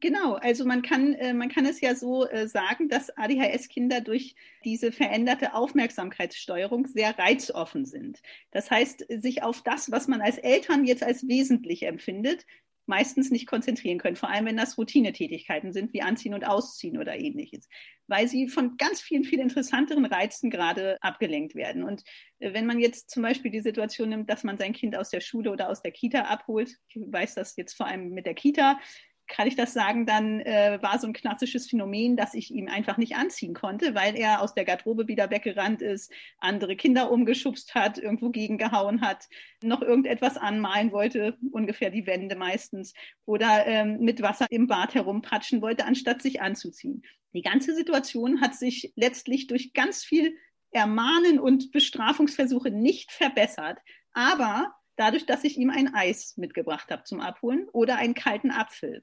Genau, 0.02 0.34
also 0.34 0.66
man 0.66 0.82
kann, 0.82 1.14
äh, 1.14 1.34
man 1.34 1.48
kann 1.48 1.66
es 1.66 1.80
ja 1.80 1.96
so 1.96 2.28
äh, 2.28 2.48
sagen, 2.50 2.90
dass 2.90 3.16
ADHS-Kinder 3.18 4.02
durch 4.02 4.36
diese 4.66 4.92
veränderte 4.92 5.54
Aufmerksamkeitssteuerung 5.54 6.88
sehr 6.88 7.18
reizoffen 7.18 7.86
sind. 7.86 8.22
Das 8.52 8.70
heißt, 8.70 9.06
sich 9.08 9.42
auf 9.44 9.62
das, 9.62 9.92
was 9.92 10.10
man 10.10 10.20
als 10.20 10.38
Eltern 10.38 10.84
jetzt 10.84 11.02
als 11.02 11.28
wesentlich 11.30 11.84
empfindet, 11.84 12.46
meistens 12.88 13.32
nicht 13.32 13.48
konzentrieren 13.48 13.98
können, 13.98 14.18
vor 14.18 14.30
allem 14.30 14.46
wenn 14.46 14.58
das 14.58 14.78
Routinetätigkeiten 14.78 15.72
sind, 15.72 15.94
wie 15.94 16.02
Anziehen 16.02 16.34
und 16.34 16.46
Ausziehen 16.46 16.98
oder 16.98 17.16
ähnliches, 17.18 17.68
weil 18.08 18.28
sie 18.28 18.48
von 18.48 18.78
ganz 18.78 19.02
vielen, 19.02 19.24
viel 19.24 19.40
interessanteren 19.40 20.06
Reizen 20.06 20.50
gerade 20.50 21.02
abgelenkt 21.02 21.56
werden. 21.56 21.84
Und 21.84 22.04
äh, 22.40 22.54
wenn 22.54 22.66
man 22.66 22.80
jetzt 22.80 23.10
zum 23.10 23.24
Beispiel 23.24 23.50
die 23.50 23.62
Situation 23.62 24.10
nimmt, 24.10 24.30
dass 24.30 24.44
man 24.44 24.58
sein 24.58 24.74
Kind 24.74 24.96
aus 24.98 25.10
der 25.10 25.22
Schule 25.22 25.52
oder 25.52 25.70
aus 25.70 25.82
der 25.82 25.92
Kita 25.92 26.24
abholt, 26.24 26.76
ich 26.90 26.98
weiß 26.98 27.36
das 27.36 27.56
jetzt 27.56 27.76
vor 27.76 27.88
allem 27.88 28.10
mit 28.10 28.26
der 28.26 28.36
Kita, 28.36 28.78
kann 29.28 29.48
ich 29.48 29.56
das 29.56 29.74
sagen, 29.74 30.06
dann 30.06 30.40
äh, 30.42 30.80
war 30.82 31.00
so 31.00 31.08
ein 31.08 31.14
klassisches 31.14 31.70
Phänomen, 31.70 32.16
dass 32.16 32.34
ich 32.34 32.52
ihn 32.52 32.70
einfach 32.70 32.98
nicht 32.98 33.16
anziehen 33.16 33.54
konnte, 33.54 33.96
weil 33.96 34.16
er 34.16 34.42
aus 34.42 34.54
der 34.54 34.66
Garderobe 34.66 35.08
wieder 35.08 35.30
weggerannt 35.30 35.82
ist, 35.82 36.12
andere 36.40 36.76
Kinder 36.76 37.12
umgeschubst 37.12 37.76
hat, 37.76 37.98
irgendwo 37.98 38.30
gegengehauen 38.30 39.02
hat, 39.02 39.28
noch 39.64 39.82
irgendetwas 39.82 40.38
anmalen 40.38 40.92
wollte, 40.92 41.38
ungefähr 41.52 41.90
die 41.90 42.06
Wände 42.06 42.36
meistens, 42.36 42.94
oder 43.26 43.66
ähm, 43.66 44.00
mit 44.00 44.22
Wasser 44.22 44.46
im 44.50 44.68
Bad 44.68 44.94
herumpatschen 44.94 45.62
wollte, 45.62 45.86
anstatt 45.86 46.22
sich 46.22 46.42
anzuziehen. 46.42 47.04
Die 47.34 47.42
ganze 47.42 47.76
Situation 47.76 48.42
hat 48.42 48.56
sich 48.56 48.94
letztlich 48.96 49.48
durch 49.48 49.74
ganz 49.74 50.04
viel 50.04 50.38
Ermahnen 50.72 51.40
und 51.40 51.72
Bestrafungsversuche 51.72 52.70
nicht 52.70 53.12
verbessert, 53.12 53.80
aber 54.14 54.74
dadurch, 54.98 55.26
dass 55.26 55.44
ich 55.44 55.58
ihm 55.58 55.70
ein 55.70 55.94
Eis 55.94 56.38
mitgebracht 56.38 56.92
habe 56.92 57.04
zum 57.04 57.20
Abholen 57.20 57.68
oder 57.72 57.98
einen 57.98 58.14
kalten 58.14 58.52
Apfel. 58.52 59.02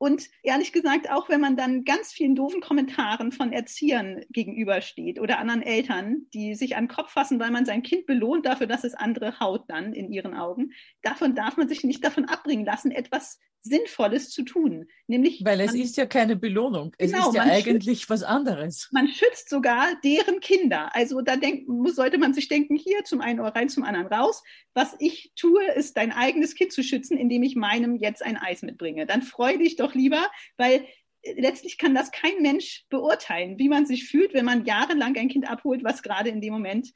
Und 0.00 0.28
ehrlich 0.44 0.72
gesagt, 0.72 1.10
auch 1.10 1.28
wenn 1.28 1.40
man 1.40 1.56
dann 1.56 1.84
ganz 1.84 2.12
vielen 2.12 2.36
doofen 2.36 2.60
Kommentaren 2.60 3.32
von 3.32 3.52
Erziehern 3.52 4.20
gegenübersteht 4.30 5.18
oder 5.18 5.40
anderen 5.40 5.62
Eltern, 5.62 6.26
die 6.32 6.54
sich 6.54 6.76
an 6.76 6.84
den 6.84 6.94
Kopf 6.94 7.10
fassen, 7.10 7.40
weil 7.40 7.50
man 7.50 7.66
sein 7.66 7.82
Kind 7.82 8.06
belohnt 8.06 8.46
dafür, 8.46 8.68
dass 8.68 8.84
es 8.84 8.94
andere 8.94 9.40
haut 9.40 9.64
dann 9.68 9.92
in 9.92 10.12
ihren 10.12 10.34
Augen, 10.34 10.70
davon 11.02 11.34
darf 11.34 11.56
man 11.56 11.68
sich 11.68 11.82
nicht 11.82 12.04
davon 12.04 12.26
abbringen 12.26 12.64
lassen, 12.64 12.92
etwas 12.92 13.40
Sinnvolles 13.60 14.30
zu 14.30 14.42
tun. 14.42 14.88
Nämlich 15.06 15.44
Weil 15.44 15.60
es 15.60 15.72
man, 15.72 15.80
ist 15.80 15.96
ja 15.96 16.06
keine 16.06 16.36
Belohnung. 16.36 16.94
Es 16.98 17.12
genau, 17.12 17.28
ist 17.28 17.34
ja 17.34 17.42
eigentlich 17.42 18.00
schützt, 18.00 18.10
was 18.10 18.22
anderes. 18.22 18.88
Man 18.92 19.08
schützt 19.08 19.50
sogar 19.50 19.88
deren 20.04 20.40
Kinder. 20.40 20.94
Also 20.94 21.20
da 21.20 21.36
denk, 21.36 21.66
sollte 21.86 22.18
man 22.18 22.34
sich 22.34 22.48
denken, 22.48 22.76
hier 22.76 23.04
zum 23.04 23.20
einen 23.20 23.40
Ohr 23.40 23.48
rein, 23.48 23.68
zum 23.68 23.84
anderen 23.84 24.06
raus. 24.06 24.42
Was 24.74 24.94
ich 24.98 25.32
tue, 25.36 25.64
ist 25.72 25.96
dein 25.96 26.12
eigenes 26.12 26.54
Kind 26.54 26.72
zu 26.72 26.82
schützen, 26.82 27.16
indem 27.16 27.42
ich 27.42 27.56
meinem 27.56 27.96
jetzt 27.96 28.22
ein 28.22 28.36
Eis 28.36 28.62
mitbringe. 28.62 29.06
Dann 29.06 29.22
freu 29.22 29.56
dich 29.56 29.76
doch 29.76 29.94
lieber, 29.94 30.26
weil 30.56 30.86
äh, 31.22 31.40
letztlich 31.40 31.78
kann 31.78 31.94
das 31.94 32.10
kein 32.10 32.40
Mensch 32.42 32.84
beurteilen, 32.90 33.58
wie 33.58 33.68
man 33.68 33.86
sich 33.86 34.08
fühlt, 34.08 34.34
wenn 34.34 34.44
man 34.44 34.64
jahrelang 34.64 35.16
ein 35.16 35.28
Kind 35.28 35.48
abholt, 35.48 35.84
was 35.84 36.02
gerade 36.02 36.30
in 36.30 36.40
dem 36.40 36.52
Moment 36.52 36.92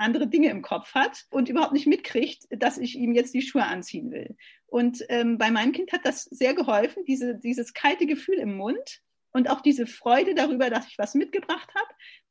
andere 0.00 0.26
Dinge 0.26 0.50
im 0.50 0.62
Kopf 0.62 0.94
hat 0.94 1.26
und 1.30 1.48
überhaupt 1.48 1.72
nicht 1.72 1.86
mitkriegt, 1.86 2.46
dass 2.50 2.78
ich 2.78 2.96
ihm 2.96 3.12
jetzt 3.12 3.34
die 3.34 3.42
Schuhe 3.42 3.64
anziehen 3.64 4.10
will. 4.10 4.36
Und 4.66 5.04
ähm, 5.08 5.38
bei 5.38 5.50
meinem 5.50 5.72
Kind 5.72 5.92
hat 5.92 6.04
das 6.04 6.24
sehr 6.24 6.54
geholfen, 6.54 7.04
diese, 7.04 7.36
dieses 7.36 7.74
kalte 7.74 8.06
Gefühl 8.06 8.38
im 8.38 8.56
Mund 8.56 9.00
und 9.32 9.48
auch 9.50 9.60
diese 9.60 9.86
Freude 9.86 10.34
darüber, 10.34 10.70
dass 10.70 10.86
ich 10.88 10.98
was 10.98 11.14
mitgebracht 11.14 11.68
habe. 11.74 11.88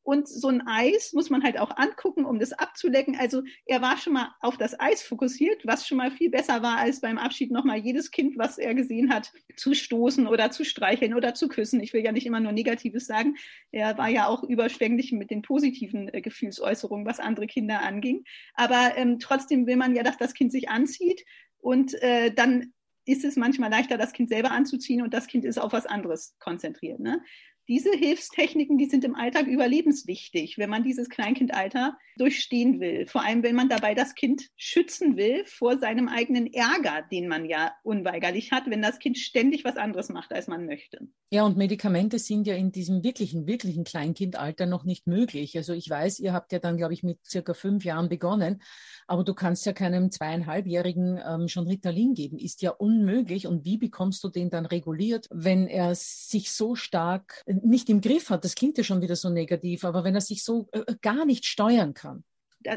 Und 0.10 0.28
so 0.28 0.48
ein 0.48 0.66
Eis 0.66 1.14
muss 1.14 1.30
man 1.30 1.44
halt 1.44 1.60
auch 1.60 1.78
angucken, 1.78 2.26
um 2.26 2.40
das 2.40 2.52
abzulecken. 2.52 3.16
Also 3.16 3.44
er 3.68 3.84
war 3.84 3.96
schon 3.96 4.14
mal 4.14 4.34
auf 4.40 4.58
das 4.58 4.80
Eis 4.80 5.04
fokussiert, 5.04 5.68
was 5.68 5.88
schon 5.88 6.00
mal 6.00 6.10
viel 6.10 6.32
besser 6.32 6.64
war, 6.64 6.78
als 6.78 7.00
beim 7.00 7.20
Abschied 7.20 7.52
nochmal 7.52 7.78
jedes 7.78 8.10
Kind, 8.10 8.36
was 8.36 8.58
er 8.58 8.74
gesehen 8.74 9.14
hat, 9.14 9.32
zu 9.56 9.76
stoßen 9.76 10.26
oder 10.26 10.50
zu 10.50 10.66
streicheln 10.66 11.14
oder 11.14 11.36
zu 11.36 11.48
küssen. 11.48 11.80
Ich 11.80 11.94
will 11.94 12.04
ja 12.04 12.12
nicht 12.12 12.26
immer 12.26 12.40
nur 12.40 12.54
Negatives 12.54 13.06
sagen. 13.06 13.36
Er 13.70 14.00
war 14.00 14.10
ja 14.10 14.26
auch 14.26 14.42
überschwänglich 14.42 15.12
mit 15.12 15.30
den 15.30 15.44
positiven 15.44 16.12
äh, 16.12 16.22
Gefühlsäußerungen, 16.22 17.06
was 17.06 17.20
andere 17.20 17.46
Kinder 17.46 17.84
anging. 17.84 18.24
Aber 18.56 18.94
ähm, 18.96 19.20
trotzdem 19.20 19.68
will 19.68 19.78
man 19.78 19.96
ja, 19.96 20.02
dass 20.02 20.18
das 20.18 20.34
Kind 20.34 20.52
sich 20.52 20.70
anzieht. 20.70 21.24
Und 21.60 21.94
äh, 22.02 22.34
dann 22.34 22.74
ist 23.06 23.26
es 23.26 23.36
manchmal 23.36 23.70
leichter, 23.70 24.00
das 24.00 24.14
Kind 24.14 24.30
selber 24.30 24.50
anzuziehen 24.50 25.04
und 25.04 25.14
das 25.14 25.28
Kind 25.28 25.46
ist 25.46 25.60
auf 25.60 25.72
was 25.72 25.86
anderes 25.86 26.36
konzentriert. 26.40 27.00
Ne? 27.00 27.22
Diese 27.70 27.92
Hilfstechniken, 27.92 28.78
die 28.80 28.90
sind 28.90 29.06
im 29.06 29.16
Alltag 29.16 29.46
überlebenswichtig, 29.46 30.58
wenn 30.58 30.72
man 30.72 30.84
dieses 30.84 31.08
Kleinkindalter 31.08 31.96
durchstehen 32.18 32.80
will. 32.80 33.06
Vor 33.06 33.24
allem, 33.24 33.44
wenn 33.44 33.56
man 33.56 33.70
dabei 33.70 33.94
das 33.94 34.16
Kind 34.16 34.50
schützen 34.58 35.16
will 35.16 35.46
vor 35.46 35.78
seinem 35.78 36.10
eigenen 36.10 36.52
Ärger, 36.52 37.04
den 37.12 37.28
man 37.28 37.46
ja 37.46 37.72
unweigerlich 37.84 38.52
hat, 38.52 38.70
wenn 38.70 38.82
das 38.82 39.00
Kind 39.00 39.18
ständig 39.18 39.64
was 39.64 39.78
anderes 39.78 40.10
macht, 40.10 40.34
als 40.34 40.48
man 40.48 40.66
möchte. 40.66 41.08
Ja, 41.32 41.46
und 41.46 41.58
Medikamente 41.58 42.18
sind 42.18 42.48
ja 42.48 42.56
in 42.56 42.72
diesem 42.72 43.04
wirklichen, 43.04 43.46
wirklichen 43.46 43.84
Kleinkindalter 43.84 44.66
noch 44.66 44.84
nicht 44.84 45.06
möglich. 45.06 45.56
Also 45.56 45.74
ich 45.74 45.88
weiß, 45.88 46.20
ihr 46.20 46.34
habt 46.34 46.52
ja 46.52 46.58
dann, 46.58 46.76
glaube 46.76 46.94
ich, 46.94 47.04
mit 47.04 47.20
circa 47.24 47.54
fünf 47.54 47.86
Jahren 47.86 48.10
begonnen, 48.10 48.64
aber 49.06 49.24
du 49.24 49.36
kannst 49.36 49.64
ja 49.68 49.74
keinem 49.74 50.10
zweieinhalbjährigen 50.10 51.22
ähm, 51.24 51.48
schon 51.48 51.68
Ritalin 51.68 52.16
geben. 52.16 52.40
Ist 52.40 52.64
ja 52.64 52.72
unmöglich. 52.72 53.46
Und 53.46 53.64
wie 53.64 53.78
bekommst 53.78 54.24
du 54.24 54.30
den 54.30 54.50
dann 54.50 54.66
reguliert, 54.66 55.28
wenn 55.30 55.68
er 55.68 55.94
sich 55.94 56.52
so 56.52 56.74
stark 56.74 57.44
nicht 57.64 57.90
im 57.90 58.02
Griff 58.02 58.30
hat, 58.30 58.44
das 58.44 58.56
klingt 58.56 58.78
ja 58.78 58.84
schon 58.84 59.02
wieder 59.02 59.16
so 59.16 59.30
negativ, 59.30 59.84
aber 59.84 60.04
wenn 60.04 60.16
er 60.16 60.22
sich 60.22 60.44
so 60.44 60.68
äh, 60.72 60.96
gar 61.02 61.26
nicht 61.26 61.46
steuern 61.46 61.94
kann. 61.94 62.24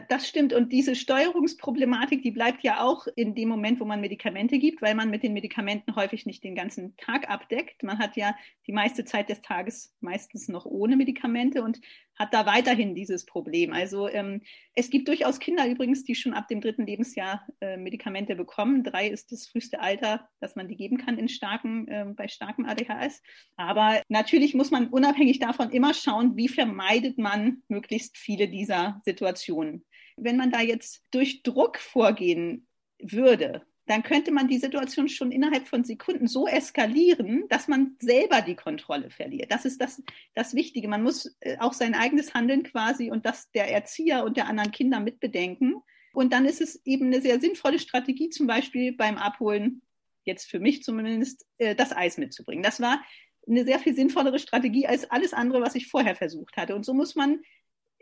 Das 0.08 0.28
stimmt. 0.28 0.52
Und 0.52 0.72
diese 0.72 0.94
Steuerungsproblematik, 0.94 2.22
die 2.22 2.30
bleibt 2.30 2.62
ja 2.62 2.84
auch 2.84 3.08
in 3.16 3.34
dem 3.34 3.48
Moment, 3.48 3.80
wo 3.80 3.84
man 3.84 4.00
Medikamente 4.00 4.60
gibt, 4.60 4.80
weil 4.80 4.94
man 4.94 5.10
mit 5.10 5.24
den 5.24 5.32
Medikamenten 5.32 5.96
häufig 5.96 6.24
nicht 6.24 6.44
den 6.44 6.54
ganzen 6.54 6.96
Tag 6.98 7.28
abdeckt. 7.28 7.82
Man 7.82 7.98
hat 7.98 8.16
ja 8.16 8.36
die 8.68 8.72
meiste 8.72 9.04
Zeit 9.04 9.28
des 9.28 9.42
Tages 9.42 9.92
meistens 9.98 10.46
noch 10.46 10.66
ohne 10.66 10.96
Medikamente 10.96 11.64
und 11.64 11.80
hat 12.16 12.34
da 12.34 12.46
weiterhin 12.46 12.94
dieses 12.94 13.24
Problem. 13.24 13.72
Also 13.72 14.08
ähm, 14.08 14.42
es 14.74 14.90
gibt 14.90 15.08
durchaus 15.08 15.38
Kinder 15.38 15.66
übrigens, 15.66 16.04
die 16.04 16.14
schon 16.14 16.34
ab 16.34 16.48
dem 16.48 16.60
dritten 16.60 16.86
Lebensjahr 16.86 17.46
äh, 17.60 17.76
Medikamente 17.76 18.36
bekommen. 18.36 18.84
Drei 18.84 19.08
ist 19.08 19.32
das 19.32 19.46
früheste 19.46 19.80
Alter, 19.80 20.28
dass 20.40 20.56
man 20.56 20.68
die 20.68 20.76
geben 20.76 20.98
kann 20.98 21.18
in 21.18 21.28
starken, 21.28 21.88
äh, 21.88 22.06
bei 22.14 22.28
starkem 22.28 22.66
ADHS. 22.66 23.22
Aber 23.56 24.02
natürlich 24.08 24.54
muss 24.54 24.70
man 24.70 24.88
unabhängig 24.88 25.38
davon 25.38 25.70
immer 25.70 25.94
schauen, 25.94 26.36
wie 26.36 26.48
vermeidet 26.48 27.18
man 27.18 27.62
möglichst 27.68 28.16
viele 28.16 28.48
dieser 28.48 29.00
Situationen. 29.04 29.84
Wenn 30.16 30.36
man 30.36 30.50
da 30.50 30.60
jetzt 30.60 31.04
durch 31.10 31.42
Druck 31.42 31.78
vorgehen 31.78 32.66
würde, 32.98 33.62
dann 33.86 34.02
könnte 34.02 34.30
man 34.30 34.48
die 34.48 34.58
Situation 34.58 35.08
schon 35.08 35.32
innerhalb 35.32 35.66
von 35.66 35.84
Sekunden 35.84 36.28
so 36.28 36.46
eskalieren, 36.46 37.44
dass 37.48 37.66
man 37.66 37.96
selber 38.00 38.40
die 38.40 38.54
Kontrolle 38.54 39.10
verliert. 39.10 39.50
Das 39.50 39.64
ist 39.64 39.80
das, 39.80 40.02
das 40.34 40.54
Wichtige. 40.54 40.88
Man 40.88 41.02
muss 41.02 41.36
äh, 41.40 41.58
auch 41.58 41.72
sein 41.72 41.94
eigenes 41.94 42.32
Handeln 42.32 42.62
quasi 42.62 43.10
und 43.10 43.26
das 43.26 43.50
der 43.50 43.70
Erzieher 43.70 44.24
und 44.24 44.36
der 44.36 44.46
anderen 44.46 44.70
Kinder 44.70 45.00
mitbedenken. 45.00 45.82
Und 46.12 46.32
dann 46.32 46.44
ist 46.44 46.60
es 46.60 46.84
eben 46.84 47.06
eine 47.06 47.20
sehr 47.20 47.40
sinnvolle 47.40 47.78
Strategie, 47.78 48.28
zum 48.28 48.46
Beispiel 48.46 48.92
beim 48.92 49.18
Abholen, 49.18 49.82
jetzt 50.24 50.48
für 50.48 50.60
mich 50.60 50.82
zumindest, 50.82 51.46
äh, 51.58 51.74
das 51.74 51.92
Eis 51.92 52.18
mitzubringen. 52.18 52.62
Das 52.62 52.80
war 52.80 53.02
eine 53.48 53.64
sehr 53.64 53.80
viel 53.80 53.94
sinnvollere 53.94 54.38
Strategie 54.38 54.86
als 54.86 55.10
alles 55.10 55.32
andere, 55.32 55.60
was 55.60 55.74
ich 55.74 55.88
vorher 55.88 56.14
versucht 56.14 56.56
hatte. 56.56 56.76
Und 56.76 56.84
so 56.84 56.94
muss 56.94 57.16
man 57.16 57.42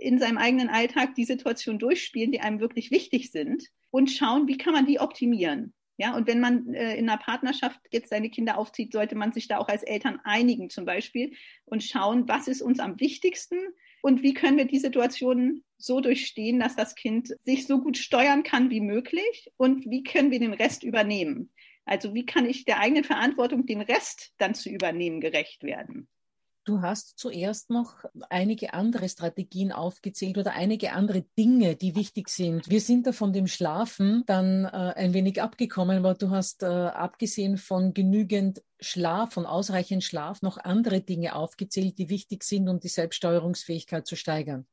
in 0.00 0.18
seinem 0.18 0.38
eigenen 0.38 0.68
Alltag 0.68 1.14
die 1.14 1.24
Situation 1.24 1.78
durchspielen, 1.78 2.32
die 2.32 2.40
einem 2.40 2.60
wirklich 2.60 2.90
wichtig 2.90 3.30
sind 3.30 3.68
und 3.90 4.10
schauen, 4.10 4.48
wie 4.48 4.56
kann 4.56 4.72
man 4.72 4.86
die 4.86 5.00
optimieren. 5.00 5.74
Ja, 5.98 6.16
und 6.16 6.26
wenn 6.26 6.40
man 6.40 6.72
äh, 6.72 6.96
in 6.96 7.10
einer 7.10 7.18
Partnerschaft 7.18 7.78
jetzt 7.90 8.08
seine 8.08 8.30
Kinder 8.30 8.56
aufzieht, 8.56 8.92
sollte 8.92 9.16
man 9.16 9.32
sich 9.32 9.48
da 9.48 9.58
auch 9.58 9.68
als 9.68 9.82
Eltern 9.82 10.18
einigen 10.24 10.70
zum 10.70 10.86
Beispiel 10.86 11.34
und 11.66 11.84
schauen, 11.84 12.26
was 12.26 12.48
ist 12.48 12.62
uns 12.62 12.80
am 12.80 12.98
wichtigsten 13.00 13.58
und 14.00 14.22
wie 14.22 14.32
können 14.32 14.56
wir 14.56 14.64
die 14.64 14.78
Situation 14.78 15.62
so 15.76 16.00
durchstehen, 16.00 16.58
dass 16.58 16.74
das 16.74 16.94
Kind 16.94 17.36
sich 17.42 17.66
so 17.66 17.82
gut 17.82 17.98
steuern 17.98 18.44
kann 18.44 18.70
wie 18.70 18.80
möglich 18.80 19.52
und 19.58 19.84
wie 19.90 20.02
können 20.02 20.30
wir 20.30 20.38
den 20.38 20.54
Rest 20.54 20.84
übernehmen. 20.84 21.52
Also 21.84 22.14
wie 22.14 22.24
kann 22.24 22.46
ich 22.46 22.64
der 22.64 22.80
eigenen 22.80 23.04
Verantwortung, 23.04 23.66
den 23.66 23.82
Rest 23.82 24.32
dann 24.38 24.54
zu 24.54 24.70
übernehmen, 24.70 25.20
gerecht 25.20 25.64
werden. 25.64 26.08
Du 26.64 26.82
hast 26.82 27.18
zuerst 27.18 27.70
noch 27.70 28.04
einige 28.28 28.74
andere 28.74 29.08
Strategien 29.08 29.72
aufgezählt 29.72 30.36
oder 30.36 30.52
einige 30.52 30.92
andere 30.92 31.22
Dinge, 31.38 31.74
die 31.74 31.96
wichtig 31.96 32.28
sind. 32.28 32.68
Wir 32.68 32.82
sind 32.82 33.06
da 33.06 33.12
von 33.12 33.32
dem 33.32 33.46
Schlafen 33.46 34.24
dann 34.26 34.66
äh, 34.66 34.68
ein 34.68 35.14
wenig 35.14 35.40
abgekommen, 35.40 35.98
aber 35.98 36.14
du 36.14 36.28
hast 36.30 36.62
äh, 36.62 36.66
abgesehen 36.66 37.56
von 37.56 37.94
genügend 37.94 38.62
Schlaf, 38.78 39.32
von 39.32 39.46
ausreichend 39.46 40.04
Schlaf 40.04 40.42
noch 40.42 40.58
andere 40.58 41.00
Dinge 41.00 41.34
aufgezählt, 41.34 41.96
die 41.96 42.10
wichtig 42.10 42.44
sind, 42.44 42.68
um 42.68 42.78
die 42.78 42.88
Selbststeuerungsfähigkeit 42.88 44.06
zu 44.06 44.16
steigern. 44.16 44.66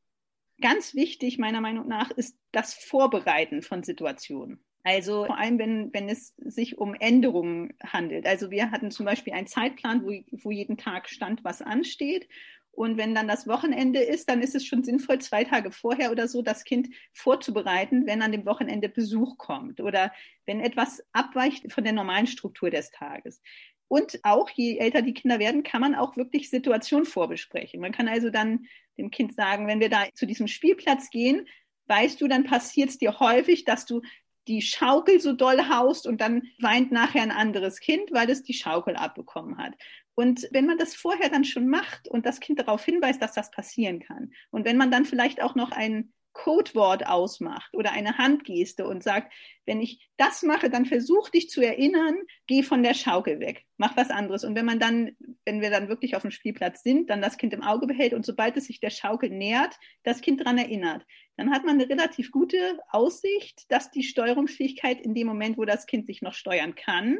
Ganz 0.61 0.93
wichtig 0.93 1.37
meiner 1.37 1.61
Meinung 1.61 1.87
nach 1.87 2.11
ist 2.11 2.35
das 2.51 2.73
Vorbereiten 2.73 3.61
von 3.61 3.83
Situationen. 3.83 4.59
Also 4.87 5.25
vor 5.25 5.37
allem, 5.37 5.59
wenn, 5.59 5.93
wenn 5.93 6.07
es 6.07 6.33
sich 6.37 6.77
um 6.77 6.93
Änderungen 6.93 7.73
handelt. 7.83 8.25
Also 8.25 8.51
wir 8.51 8.71
hatten 8.71 8.89
zum 8.89 9.05
Beispiel 9.05 9.33
einen 9.33 9.45
Zeitplan, 9.45 10.01
wo, 10.05 10.13
wo 10.31 10.49
jeden 10.49 10.77
Tag 10.77 11.09
stand, 11.09 11.43
was 11.43 11.61
ansteht. 11.61 12.29
Und 12.71 12.95
wenn 12.95 13.13
dann 13.13 13.27
das 13.27 13.47
Wochenende 13.47 13.99
ist, 13.99 14.29
dann 14.29 14.41
ist 14.41 14.55
es 14.55 14.65
schon 14.65 14.85
sinnvoll, 14.85 15.19
zwei 15.19 15.43
Tage 15.43 15.71
vorher 15.71 16.09
oder 16.09 16.29
so 16.29 16.41
das 16.41 16.63
Kind 16.63 16.87
vorzubereiten, 17.11 18.07
wenn 18.07 18.21
an 18.21 18.31
dem 18.31 18.45
Wochenende 18.45 18.87
Besuch 18.87 19.37
kommt 19.37 19.81
oder 19.81 20.13
wenn 20.45 20.61
etwas 20.61 21.03
abweicht 21.11 21.69
von 21.69 21.83
der 21.83 21.91
normalen 21.91 22.27
Struktur 22.27 22.69
des 22.69 22.89
Tages. 22.89 23.41
Und 23.89 24.21
auch, 24.23 24.49
je 24.51 24.77
älter 24.77 25.01
die 25.01 25.13
Kinder 25.13 25.37
werden, 25.37 25.63
kann 25.63 25.81
man 25.81 25.95
auch 25.95 26.15
wirklich 26.15 26.49
Situationen 26.49 27.05
vorbesprechen. 27.05 27.81
Man 27.81 27.91
kann 27.91 28.07
also 28.07 28.29
dann 28.29 28.67
dem 28.97 29.11
Kind 29.11 29.35
sagen, 29.35 29.67
wenn 29.67 29.81
wir 29.81 29.89
da 29.89 30.05
zu 30.13 30.25
diesem 30.25 30.47
Spielplatz 30.47 31.09
gehen, 31.09 31.45
weißt 31.87 32.21
du, 32.21 32.29
dann 32.29 32.45
passiert 32.45 32.89
es 32.89 32.97
dir 32.97 33.19
häufig, 33.19 33.65
dass 33.65 33.85
du 33.85 34.01
die 34.47 34.61
Schaukel 34.61 35.19
so 35.19 35.33
doll 35.33 35.69
haust 35.69 36.07
und 36.07 36.21
dann 36.21 36.43
weint 36.59 36.91
nachher 36.91 37.21
ein 37.21 37.31
anderes 37.31 37.79
Kind, 37.79 38.11
weil 38.11 38.29
es 38.29 38.43
die 38.43 38.53
Schaukel 38.53 38.95
abbekommen 38.95 39.57
hat. 39.57 39.73
Und 40.15 40.47
wenn 40.51 40.65
man 40.65 40.77
das 40.77 40.95
vorher 40.95 41.29
dann 41.29 41.45
schon 41.45 41.67
macht 41.67 42.07
und 42.07 42.25
das 42.25 42.39
Kind 42.39 42.59
darauf 42.59 42.83
hinweist, 42.83 43.21
dass 43.21 43.33
das 43.33 43.51
passieren 43.51 43.99
kann, 43.99 44.31
und 44.49 44.65
wenn 44.65 44.77
man 44.77 44.89
dann 44.89 45.05
vielleicht 45.05 45.41
auch 45.41 45.53
noch 45.53 45.71
ein 45.71 46.11
Codewort 46.37 47.07
ausmacht 47.07 47.73
oder 47.73 47.91
eine 47.91 48.17
Handgeste 48.17 48.87
und 48.87 49.03
sagt, 49.03 49.33
wenn 49.65 49.81
ich 49.81 50.07
das 50.17 50.43
mache, 50.43 50.69
dann 50.69 50.85
versuch 50.85 51.29
dich 51.29 51.49
zu 51.49 51.61
erinnern, 51.61 52.15
geh 52.45 52.61
von 52.61 52.83
der 52.83 52.93
Schaukel 52.93 53.39
weg, 53.39 53.65
mach 53.77 53.97
was 53.97 54.11
anderes. 54.11 54.43
Und 54.43 54.55
wenn 54.55 54.65
man 54.65 54.79
dann, 54.79 55.17
wenn 55.45 55.61
wir 55.61 55.71
dann 55.71 55.89
wirklich 55.89 56.15
auf 56.15 56.21
dem 56.21 56.31
Spielplatz 56.31 56.83
sind, 56.83 57.09
dann 57.09 57.21
das 57.21 57.37
Kind 57.37 57.53
im 57.53 57.63
Auge 57.63 57.87
behält 57.87 58.13
und 58.13 58.25
sobald 58.25 58.55
es 58.55 58.65
sich 58.65 58.79
der 58.79 58.91
Schaukel 58.91 59.31
nähert, 59.31 59.75
das 60.03 60.21
Kind 60.21 60.39
daran 60.39 60.59
erinnert, 60.59 61.05
dann 61.37 61.51
hat 61.51 61.65
man 61.65 61.75
eine 61.75 61.89
relativ 61.89 62.31
gute 62.31 62.79
Aussicht, 62.89 63.65
dass 63.69 63.89
die 63.89 64.03
Steuerungsfähigkeit 64.03 65.01
in 65.01 65.15
dem 65.15 65.27
Moment, 65.27 65.57
wo 65.57 65.65
das 65.65 65.87
Kind 65.87 66.05
sich 66.05 66.21
noch 66.21 66.33
steuern 66.33 66.75
kann, 66.75 67.17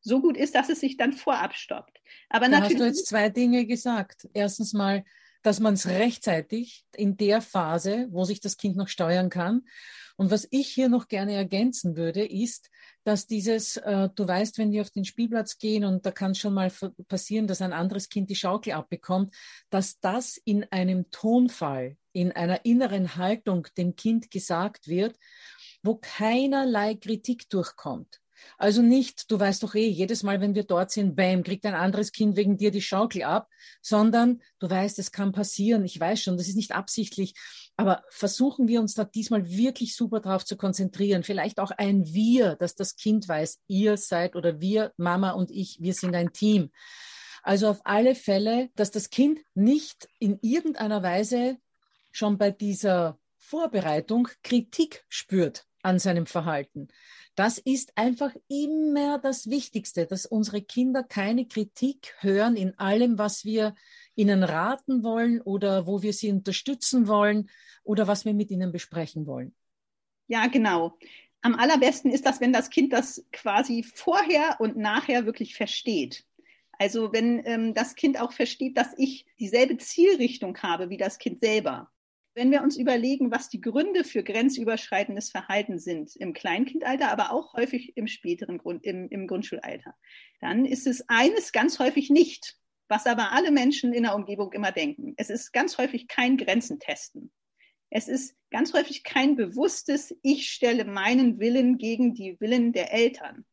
so 0.00 0.22
gut 0.22 0.36
ist, 0.36 0.54
dass 0.54 0.70
es 0.70 0.80
sich 0.80 0.96
dann 0.96 1.12
vorab 1.12 1.54
stoppt. 1.54 2.00
Aber 2.30 2.48
da 2.48 2.62
hast 2.62 2.78
du 2.78 2.84
jetzt 2.84 3.06
zwei 3.06 3.28
Dinge 3.28 3.66
gesagt. 3.66 4.28
Erstens 4.32 4.72
mal, 4.72 5.04
dass 5.42 5.60
man 5.60 5.74
es 5.74 5.86
rechtzeitig 5.86 6.84
in 6.94 7.16
der 7.16 7.40
Phase, 7.40 8.06
wo 8.10 8.24
sich 8.24 8.40
das 8.40 8.56
Kind 8.56 8.76
noch 8.76 8.88
steuern 8.88 9.30
kann. 9.30 9.62
Und 10.16 10.30
was 10.30 10.48
ich 10.50 10.68
hier 10.68 10.88
noch 10.88 11.08
gerne 11.08 11.34
ergänzen 11.34 11.96
würde, 11.96 12.24
ist, 12.24 12.70
dass 13.04 13.26
dieses, 13.26 13.76
äh, 13.76 14.08
du 14.14 14.26
weißt, 14.26 14.58
wenn 14.58 14.72
wir 14.72 14.80
auf 14.80 14.90
den 14.90 15.04
Spielplatz 15.04 15.58
gehen 15.58 15.84
und 15.84 16.06
da 16.06 16.10
kann 16.10 16.34
schon 16.34 16.54
mal 16.54 16.72
passieren, 17.06 17.46
dass 17.46 17.60
ein 17.60 17.74
anderes 17.74 18.08
Kind 18.08 18.30
die 18.30 18.34
Schaukel 18.34 18.72
abbekommt, 18.72 19.34
dass 19.68 20.00
das 20.00 20.38
in 20.38 20.64
einem 20.72 21.10
Tonfall, 21.10 21.96
in 22.12 22.32
einer 22.32 22.64
inneren 22.64 23.16
Haltung 23.16 23.68
dem 23.76 23.94
Kind 23.94 24.30
gesagt 24.30 24.88
wird, 24.88 25.18
wo 25.82 25.96
keinerlei 25.96 26.94
Kritik 26.94 27.48
durchkommt. 27.50 28.20
Also 28.58 28.82
nicht, 28.82 29.30
du 29.30 29.38
weißt 29.38 29.62
doch 29.62 29.74
eh, 29.74 29.88
jedes 29.88 30.22
Mal, 30.22 30.40
wenn 30.40 30.54
wir 30.54 30.64
dort 30.64 30.90
sind, 30.90 31.16
bam, 31.16 31.42
kriegt 31.42 31.66
ein 31.66 31.74
anderes 31.74 32.12
Kind 32.12 32.36
wegen 32.36 32.56
dir 32.56 32.70
die 32.70 32.82
Schaukel 32.82 33.22
ab, 33.22 33.48
sondern 33.82 34.42
du 34.58 34.68
weißt, 34.68 34.98
es 34.98 35.12
kann 35.12 35.32
passieren. 35.32 35.84
Ich 35.84 35.98
weiß 35.98 36.20
schon, 36.20 36.36
das 36.36 36.48
ist 36.48 36.56
nicht 36.56 36.72
absichtlich, 36.72 37.34
aber 37.76 38.04
versuchen 38.08 38.68
wir 38.68 38.80
uns 38.80 38.94
da 38.94 39.04
diesmal 39.04 39.48
wirklich 39.48 39.96
super 39.96 40.20
drauf 40.20 40.44
zu 40.44 40.56
konzentrieren. 40.56 41.22
Vielleicht 41.22 41.60
auch 41.60 41.70
ein 41.70 42.06
Wir, 42.06 42.56
dass 42.56 42.74
das 42.74 42.96
Kind 42.96 43.28
weiß, 43.28 43.60
ihr 43.66 43.96
seid 43.96 44.36
oder 44.36 44.60
wir, 44.60 44.92
Mama 44.96 45.32
und 45.32 45.50
ich, 45.50 45.78
wir 45.80 45.94
sind 45.94 46.14
ein 46.14 46.32
Team. 46.32 46.70
Also 47.42 47.68
auf 47.68 47.80
alle 47.84 48.14
Fälle, 48.14 48.70
dass 48.74 48.90
das 48.90 49.10
Kind 49.10 49.38
nicht 49.54 50.08
in 50.18 50.38
irgendeiner 50.42 51.02
Weise 51.02 51.58
schon 52.10 52.38
bei 52.38 52.50
dieser 52.50 53.18
Vorbereitung 53.36 54.28
Kritik 54.42 55.04
spürt 55.08 55.66
an 55.82 56.00
seinem 56.00 56.26
Verhalten. 56.26 56.88
Das 57.36 57.58
ist 57.58 57.92
einfach 57.96 58.34
immer 58.48 59.18
das 59.18 59.50
Wichtigste, 59.50 60.06
dass 60.06 60.24
unsere 60.24 60.62
Kinder 60.62 61.02
keine 61.02 61.46
Kritik 61.46 62.14
hören 62.20 62.56
in 62.56 62.78
allem, 62.78 63.18
was 63.18 63.44
wir 63.44 63.74
ihnen 64.14 64.42
raten 64.42 65.02
wollen 65.02 65.42
oder 65.42 65.86
wo 65.86 66.00
wir 66.00 66.14
sie 66.14 66.32
unterstützen 66.32 67.08
wollen 67.08 67.50
oder 67.84 68.08
was 68.08 68.24
wir 68.24 68.32
mit 68.32 68.50
ihnen 68.50 68.72
besprechen 68.72 69.26
wollen. 69.26 69.54
Ja, 70.28 70.46
genau. 70.46 70.98
Am 71.42 71.54
allerbesten 71.54 72.10
ist 72.10 72.24
das, 72.24 72.40
wenn 72.40 72.54
das 72.54 72.70
Kind 72.70 72.94
das 72.94 73.22
quasi 73.32 73.82
vorher 73.82 74.56
und 74.58 74.78
nachher 74.78 75.26
wirklich 75.26 75.54
versteht. 75.54 76.24
Also 76.78 77.12
wenn 77.12 77.44
ähm, 77.44 77.74
das 77.74 77.96
Kind 77.96 78.18
auch 78.18 78.32
versteht, 78.32 78.78
dass 78.78 78.94
ich 78.96 79.26
dieselbe 79.38 79.76
Zielrichtung 79.76 80.56
habe 80.62 80.88
wie 80.88 80.96
das 80.96 81.18
Kind 81.18 81.40
selber. 81.40 81.90
Wenn 82.36 82.50
wir 82.50 82.62
uns 82.62 82.76
überlegen, 82.76 83.30
was 83.30 83.48
die 83.48 83.62
Gründe 83.62 84.04
für 84.04 84.22
grenzüberschreitendes 84.22 85.30
Verhalten 85.30 85.78
sind, 85.78 86.14
im 86.16 86.34
Kleinkindalter, 86.34 87.10
aber 87.10 87.32
auch 87.32 87.54
häufig 87.54 87.96
im 87.96 88.06
späteren 88.06 88.58
Grund, 88.58 88.84
im, 88.84 89.08
im 89.08 89.26
Grundschulalter, 89.26 89.94
dann 90.42 90.66
ist 90.66 90.86
es 90.86 91.08
eines 91.08 91.52
ganz 91.52 91.78
häufig 91.78 92.10
nicht, 92.10 92.58
was 92.88 93.06
aber 93.06 93.32
alle 93.32 93.50
Menschen 93.50 93.94
in 93.94 94.02
der 94.02 94.14
Umgebung 94.14 94.52
immer 94.52 94.70
denken. 94.70 95.14
Es 95.16 95.30
ist 95.30 95.54
ganz 95.54 95.78
häufig 95.78 96.08
kein 96.08 96.36
Grenzentesten. 96.36 97.32
Es 97.88 98.06
ist 98.06 98.36
ganz 98.50 98.74
häufig 98.74 99.02
kein 99.02 99.34
bewusstes, 99.36 100.14
ich 100.22 100.50
stelle 100.50 100.84
meinen 100.84 101.40
Willen 101.40 101.78
gegen 101.78 102.12
die 102.12 102.38
Willen 102.38 102.74
der 102.74 102.92
Eltern. 102.92 103.46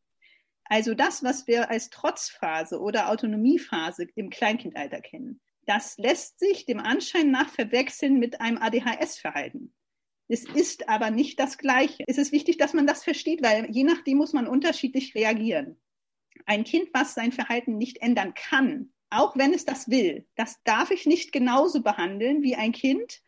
Also 0.64 0.92
das, 0.92 1.24
was 1.24 1.46
wir 1.46 1.70
als 1.70 1.88
Trotzphase 1.88 2.78
oder 2.78 3.08
Autonomiephase 3.08 4.08
im 4.14 4.28
Kleinkindalter 4.28 5.00
kennen, 5.00 5.40
das 5.66 5.96
lässt 5.98 6.38
sich 6.38 6.66
dem 6.66 6.80
Anschein 6.80 7.30
nach 7.30 7.48
verwechseln 7.48 8.18
mit 8.18 8.40
einem 8.40 8.58
ADHS-Verhalten. 8.58 9.74
Es 10.28 10.44
ist 10.44 10.88
aber 10.88 11.10
nicht 11.10 11.38
das 11.38 11.58
Gleiche. 11.58 12.04
Es 12.06 12.18
ist 12.18 12.32
wichtig, 12.32 12.56
dass 12.56 12.72
man 12.72 12.86
das 12.86 13.04
versteht, 13.04 13.42
weil 13.42 13.70
je 13.70 13.84
nachdem 13.84 14.18
muss 14.18 14.32
man 14.32 14.46
unterschiedlich 14.46 15.14
reagieren. 15.14 15.78
Ein 16.46 16.64
Kind, 16.64 16.88
was 16.92 17.14
sein 17.14 17.32
Verhalten 17.32 17.76
nicht 17.76 17.98
ändern 17.98 18.34
kann, 18.34 18.92
auch 19.10 19.36
wenn 19.36 19.54
es 19.54 19.64
das 19.64 19.88
will, 19.88 20.26
das 20.34 20.62
darf 20.64 20.90
ich 20.90 21.06
nicht 21.06 21.32
genauso 21.32 21.82
behandeln 21.82 22.42
wie 22.42 22.56
ein 22.56 22.72
Kind, 22.72 23.22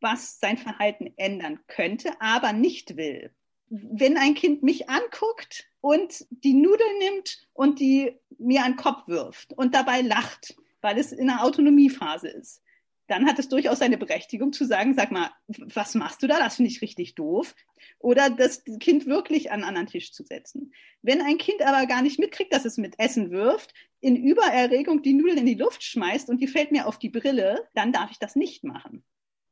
was 0.00 0.40
sein 0.40 0.58
Verhalten 0.58 1.12
ändern 1.16 1.60
könnte, 1.66 2.20
aber 2.20 2.52
nicht 2.52 2.96
will. 2.96 3.32
Wenn 3.68 4.16
ein 4.16 4.34
Kind 4.34 4.62
mich 4.62 4.88
anguckt 4.88 5.68
und 5.80 6.26
die 6.30 6.54
Nudeln 6.54 6.98
nimmt 6.98 7.46
und 7.52 7.80
die 7.80 8.18
mir 8.38 8.64
an 8.64 8.72
den 8.72 8.78
Kopf 8.78 9.06
wirft 9.06 9.52
und 9.52 9.74
dabei 9.74 10.00
lacht, 10.00 10.56
weil 10.80 10.98
es 10.98 11.12
in 11.12 11.28
einer 11.28 11.44
Autonomiephase 11.44 12.28
ist. 12.28 12.62
Dann 13.08 13.26
hat 13.26 13.38
es 13.38 13.48
durchaus 13.48 13.78
seine 13.78 13.96
Berechtigung 13.96 14.52
zu 14.52 14.66
sagen, 14.66 14.94
sag 14.94 15.10
mal, 15.10 15.30
was 15.46 15.94
machst 15.94 16.22
du 16.22 16.26
da? 16.26 16.38
Das 16.38 16.56
finde 16.56 16.70
ich 16.70 16.82
richtig 16.82 17.14
doof. 17.14 17.54
Oder 17.98 18.28
das 18.28 18.62
Kind 18.80 19.06
wirklich 19.06 19.50
an 19.50 19.60
einen 19.60 19.68
anderen 19.68 19.86
Tisch 19.86 20.12
zu 20.12 20.24
setzen. 20.24 20.72
Wenn 21.00 21.22
ein 21.22 21.38
Kind 21.38 21.62
aber 21.62 21.86
gar 21.86 22.02
nicht 22.02 22.18
mitkriegt, 22.18 22.52
dass 22.52 22.66
es 22.66 22.76
mit 22.76 22.98
Essen 22.98 23.30
wirft, 23.30 23.72
in 24.00 24.14
Übererregung 24.14 25.02
die 25.02 25.14
Nudeln 25.14 25.38
in 25.38 25.46
die 25.46 25.54
Luft 25.54 25.82
schmeißt 25.82 26.28
und 26.28 26.42
die 26.42 26.46
fällt 26.46 26.70
mir 26.70 26.86
auf 26.86 26.98
die 26.98 27.08
Brille, 27.08 27.66
dann 27.74 27.92
darf 27.92 28.10
ich 28.10 28.18
das 28.18 28.36
nicht 28.36 28.62
machen. 28.62 29.02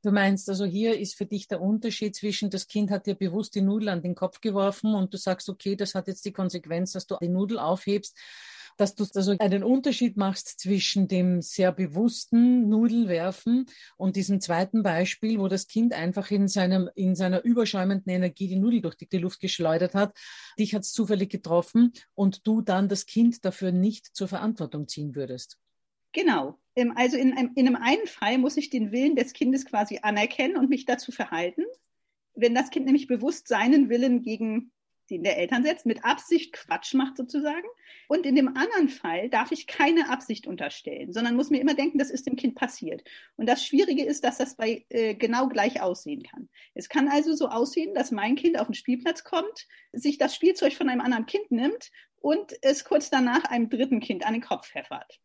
Du 0.03 0.13
meinst 0.13 0.49
also, 0.51 0.67
hier 0.67 0.99
ist 0.99 1.17
für 1.17 1.27
dich 1.27 1.49
der 1.49 1.61
Unterschied 1.61 2.15
zwischen, 2.15 2.51
das 2.51 2.69
Kind 2.69 2.91
hat 2.91 3.07
dir 3.07 3.15
bewusst 3.15 3.55
die 3.55 3.63
Nudel 3.63 3.89
an 3.89 4.03
den 4.03 4.15
Kopf 4.15 4.41
geworfen 4.41 4.95
und 4.95 5.13
du 5.13 5.17
sagst, 5.17 5.49
okay, 5.49 5.75
das 5.75 5.95
hat 5.95 6.07
jetzt 6.07 6.25
die 6.27 6.33
Konsequenz, 6.33 6.93
dass 6.93 7.07
du 7.07 7.17
die 7.21 7.29
Nudel 7.29 7.59
aufhebst 7.59 8.17
dass 8.77 8.95
du 8.95 9.05
also 9.15 9.35
einen 9.39 9.63
Unterschied 9.63 10.17
machst 10.17 10.61
zwischen 10.61 11.09
dem 11.09 11.43
sehr 11.43 11.73
bewussten 11.73 12.69
Nudelwerfen 12.69 13.67
und 13.97 14.17
diesem 14.17 14.41
zweiten 14.41 14.83
Beispiel, 14.83 15.39
wo 15.39 15.49
das 15.49 15.67
Kind 15.67 15.93
einfach 15.93 16.31
in, 16.31 16.49
seinem, 16.49 16.89
in 16.95 17.15
seiner 17.15 17.43
überschäumenden 17.45 18.13
Energie 18.13 18.49
die 18.49 18.57
Nudel 18.57 18.83
durch 18.83 18.97
die 18.97 19.19
Luft 19.19 19.41
geschleudert 19.41 19.95
hat. 19.95 20.17
Dich 20.59 20.75
hat 20.75 20.83
es 20.83 20.93
zufällig 20.93 21.31
getroffen 21.31 21.93
und 22.15 22.47
du 22.47 22.61
dann 22.61 22.89
das 22.89 23.07
Kind 23.07 23.45
dafür 23.45 23.73
nicht 23.73 24.15
zur 24.15 24.29
Verantwortung 24.29 24.89
ziehen 24.89 25.15
würdest. 25.15 25.59
Genau. 26.13 26.59
Also 26.95 27.17
in 27.17 27.37
einem, 27.37 27.53
in 27.55 27.67
einem 27.67 27.77
einen 27.77 28.07
Fall 28.07 28.39
muss 28.39 28.57
ich 28.57 28.71
den 28.71 28.93
Willen 28.93 29.17
des 29.17 29.33
Kindes 29.33 29.67
quasi 29.67 30.01
anerkennen 30.03 30.57
und 30.57 30.71
mich 30.71 30.85
dazu 30.85 31.13
verhalten. 31.13 31.63
Wenn 32.35 32.55
das 32.55 32.71
Kind 32.71 32.87
nämlich 32.87 33.07
bewusst 33.07 33.49
seinen 33.49 33.89
Willen 33.89 34.23
gegen 34.23 34.73
den 35.11 35.23
der 35.23 35.39
Eltern 35.39 35.63
setzt, 35.63 35.87
mit 35.87 36.05
Absicht 36.05 36.53
Quatsch 36.53 36.95
macht 36.95 37.17
sozusagen. 37.17 37.67
Und 38.09 38.27
in 38.27 38.35
dem 38.35 38.57
anderen 38.57 38.89
Fall 38.89 39.29
darf 39.29 39.53
ich 39.53 39.67
keine 39.67 40.11
Absicht 40.11 40.47
unterstellen, 40.47 41.13
sondern 41.13 41.37
muss 41.37 41.51
mir 41.51 41.61
immer 41.61 41.75
denken, 41.75 41.99
das 41.99 42.11
ist 42.11 42.27
dem 42.27 42.37
Kind 42.37 42.55
passiert. 42.55 43.03
Und 43.37 43.49
das 43.49 43.65
Schwierige 43.65 44.05
ist, 44.05 44.25
dass 44.25 44.39
das 44.39 44.57
bei 44.57 44.85
äh, 44.89 45.15
genau 45.15 45.49
gleich 45.49 45.81
aussehen 45.81 46.23
kann. 46.23 46.49
Es 46.75 46.89
kann 46.89 47.09
also 47.09 47.35
so 47.35 47.49
aussehen, 47.49 47.95
dass 47.95 48.11
mein 48.11 48.37
Kind 48.37 48.59
auf 48.59 48.67
den 48.67 48.75
Spielplatz 48.75 49.25
kommt, 49.25 49.67
sich 49.93 50.19
das 50.19 50.35
Spielzeug 50.35 50.75
von 50.75 50.89
einem 50.89 51.01
anderen 51.01 51.27
Kind 51.27 51.51
nimmt 51.51 51.91
und 52.21 52.55
es 52.63 52.85
kurz 52.85 53.11
danach 53.11 53.45
einem 53.45 53.71
dritten 53.71 54.01
Kind 54.01 54.27
an 54.27 54.33
den 54.33 54.43
Kopf 54.43 54.69
pfeffert. 54.69 55.21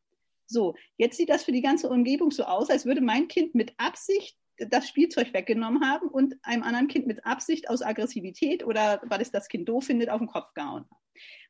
So, 0.46 0.76
jetzt 0.98 1.16
sieht 1.18 1.30
das 1.30 1.46
für 1.46 1.54
die 1.54 1.62
ganze 1.62 1.90
Umgebung 1.90 2.30
so 2.30 2.44
aus, 2.44 2.70
als 2.70 2.86
würde 2.86 3.02
mein 3.02 3.30
Kind 3.30 3.56
mit 3.56 3.74
Absicht 3.78 4.38
das 4.58 4.88
Spielzeug 4.88 5.34
weggenommen 5.34 5.84
haben 5.84 6.08
und 6.08 6.36
einem 6.44 6.64
anderen 6.64 6.88
Kind 6.88 7.08
mit 7.08 7.26
Absicht 7.26 7.70
aus 7.70 7.82
Aggressivität 7.82 8.64
oder 8.66 9.02
weil 9.06 9.22
es 9.22 9.32
das 9.32 9.48
Kind 9.48 9.68
doof 9.68 9.86
findet, 9.86 10.10
auf 10.10 10.20
den 10.20 10.28
Kopf 10.28 10.54
gehauen 10.54 10.84
haben. 10.84 11.02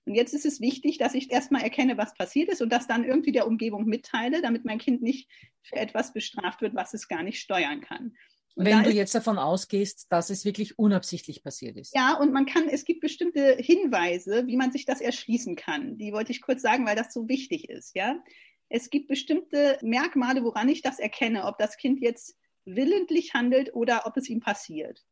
Und 0.06 0.16
jetzt 0.16 0.34
ist 0.34 0.46
es 0.46 0.60
wichtig, 0.62 0.98
dass 0.98 1.14
ich 1.14 1.32
erstmal 1.32 1.62
erkenne, 1.62 1.98
was 1.98 2.14
passiert 2.14 2.50
ist 2.50 2.62
und 2.62 2.72
das 2.72 2.88
dann 2.88 3.04
irgendwie 3.04 3.32
der 3.32 3.48
Umgebung 3.48 3.86
mitteile, 3.86 4.42
damit 4.42 4.66
mein 4.66 4.80
Kind 4.80 5.02
nicht 5.02 5.30
für 5.62 5.76
etwas 5.76 6.14
bestraft 6.14 6.62
wird, 6.62 6.74
was 6.74 6.94
es 6.94 7.08
gar 7.08 7.22
nicht 7.22 7.40
steuern 7.40 7.82
kann. 7.82 8.16
Und 8.56 8.66
Wenn 8.66 8.84
du 8.84 8.92
jetzt 8.92 9.16
davon 9.16 9.38
ausgehst, 9.38 10.12
dass 10.12 10.30
es 10.30 10.44
wirklich 10.44 10.78
unabsichtlich 10.78 11.42
passiert 11.42 11.78
ist. 11.78 11.96
Ja, 11.96 12.16
und 12.16 12.34
man 12.34 12.46
kann, 12.46 12.68
es 12.68 12.84
gibt 12.84 13.00
bestimmte 13.00 13.56
Hinweise, 13.58 14.46
wie 14.48 14.58
man 14.58 14.72
sich 14.72 14.86
das 14.86 15.00
erschließen 15.00 15.56
kann. 15.56 15.98
Die 15.98 16.12
wollte 16.12 16.32
ich 16.32 16.42
kurz 16.42 16.62
sagen, 16.62 16.86
weil 16.86 16.96
das 16.96 17.14
so 17.14 17.30
wichtig 17.30 17.70
ist, 17.70 17.96
ja. 17.96 18.22
Es 18.74 18.90
gibt 18.90 19.10
bestimmte 19.10 19.78
Merkmale, 19.82 20.44
woran 20.44 20.70
ich 20.70 20.82
das 20.82 21.00
erkenne, 21.00 21.46
ob 21.46 21.58
das 21.58 21.78
Kind 21.78 22.02
jetzt 22.02 22.38
willentlich 22.66 23.34
handelt 23.34 23.74
oder 23.74 24.06
ob 24.06 24.18
es 24.18 24.30
ihm 24.30 24.40
passiert. 24.40 25.04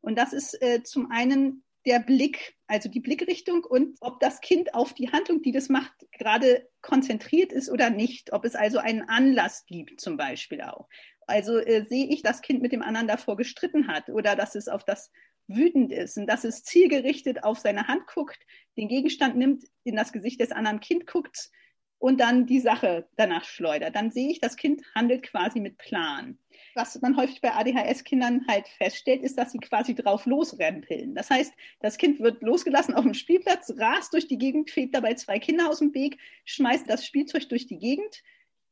Und 0.00 0.16
das 0.16 0.32
ist 0.32 0.60
äh, 0.62 0.82
zum 0.82 1.10
einen 1.10 1.64
der 1.86 2.00
Blick, 2.00 2.56
also 2.66 2.88
die 2.88 3.00
Blickrichtung 3.00 3.64
und 3.64 3.96
ob 4.00 4.20
das 4.20 4.40
Kind 4.40 4.74
auf 4.74 4.92
die 4.92 5.10
Handlung, 5.10 5.42
die 5.42 5.52
das 5.52 5.68
macht, 5.68 5.92
gerade 6.12 6.68
konzentriert 6.82 7.52
ist 7.52 7.70
oder 7.70 7.90
nicht. 7.90 8.32
Ob 8.32 8.44
es 8.44 8.54
also 8.54 8.78
einen 8.78 9.08
Anlass 9.08 9.64
gibt, 9.66 10.00
zum 10.00 10.16
Beispiel 10.16 10.60
auch. 10.62 10.88
Also 11.26 11.58
äh, 11.58 11.84
sehe 11.84 12.06
ich, 12.08 12.22
das 12.22 12.42
Kind 12.42 12.62
mit 12.62 12.72
dem 12.72 12.82
anderen 12.82 13.06
davor 13.06 13.36
gestritten 13.36 13.88
hat 13.88 14.08
oder 14.08 14.36
dass 14.36 14.54
es 14.54 14.68
auf 14.68 14.84
das 14.84 15.10
wütend 15.46 15.92
ist 15.92 16.18
und 16.18 16.26
dass 16.26 16.44
es 16.44 16.62
zielgerichtet 16.62 17.42
auf 17.42 17.58
seine 17.58 17.88
Hand 17.88 18.06
guckt, 18.06 18.38
den 18.76 18.88
Gegenstand 18.88 19.36
nimmt, 19.36 19.64
in 19.84 19.96
das 19.96 20.12
Gesicht 20.12 20.40
des 20.40 20.52
anderen 20.52 20.80
Kind 20.80 21.06
guckt 21.06 21.50
und 21.98 22.20
dann 22.20 22.46
die 22.46 22.60
Sache 22.60 23.08
danach 23.16 23.44
schleudert. 23.44 23.96
Dann 23.96 24.10
sehe 24.10 24.30
ich, 24.30 24.40
das 24.40 24.56
Kind 24.56 24.82
handelt 24.94 25.24
quasi 25.24 25.60
mit 25.60 25.78
Plan. 25.78 26.38
Was 26.74 27.00
man 27.00 27.16
häufig 27.16 27.40
bei 27.40 27.52
ADHS-Kindern 27.52 28.46
halt 28.48 28.68
feststellt, 28.68 29.22
ist, 29.22 29.36
dass 29.36 29.52
sie 29.52 29.58
quasi 29.58 29.94
drauf 29.94 30.26
losrempeln. 30.26 31.14
Das 31.14 31.28
heißt, 31.30 31.52
das 31.80 31.98
Kind 31.98 32.20
wird 32.20 32.42
losgelassen 32.42 32.94
auf 32.94 33.04
dem 33.04 33.14
Spielplatz, 33.14 33.72
rast 33.78 34.12
durch 34.12 34.28
die 34.28 34.38
Gegend, 34.38 34.70
fegt 34.70 34.94
dabei 34.94 35.14
zwei 35.14 35.38
Kinder 35.38 35.68
aus 35.68 35.80
dem 35.80 35.92
Weg, 35.92 36.18
schmeißt 36.44 36.88
das 36.88 37.04
Spielzeug 37.04 37.48
durch 37.48 37.66
die 37.66 37.78
Gegend, 37.78 38.22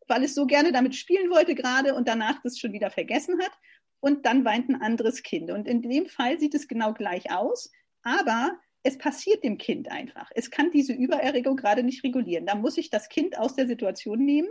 weil 0.07 0.23
es 0.23 0.35
so 0.35 0.47
gerne 0.47 0.71
damit 0.71 0.95
spielen 0.95 1.31
wollte 1.31 1.57
gerade 1.57 1.95
und 1.95 2.07
danach 2.07 2.41
das 2.43 2.59
schon 2.59 2.73
wieder 2.73 2.91
vergessen 2.91 3.41
hat. 3.41 3.53
Und 3.99 4.25
dann 4.25 4.45
weint 4.45 4.69
ein 4.69 4.81
anderes 4.81 5.23
Kind. 5.23 5.51
Und 5.51 5.67
in 5.67 5.83
dem 5.83 6.07
Fall 6.07 6.39
sieht 6.39 6.55
es 6.55 6.69
genau 6.69 6.93
gleich 6.93 7.33
aus, 7.33 7.73
aber 8.03 8.57
es 8.87 8.99
passiert 8.99 9.43
dem 9.43 9.59
Kind 9.59 9.91
einfach. 9.91 10.31
Es 10.35 10.51
kann 10.51 10.71
diese 10.71 10.93
Übererregung 10.93 11.57
gerade 11.57 11.83
nicht 11.83 12.05
regulieren. 12.05 12.47
Da 12.47 12.55
muss 12.55 12.79
ich 12.79 12.89
das 12.89 13.09
Kind 13.09 13.37
aus 13.37 13.57
der 13.57 13.67
Situation 13.67 14.25
nehmen, 14.25 14.49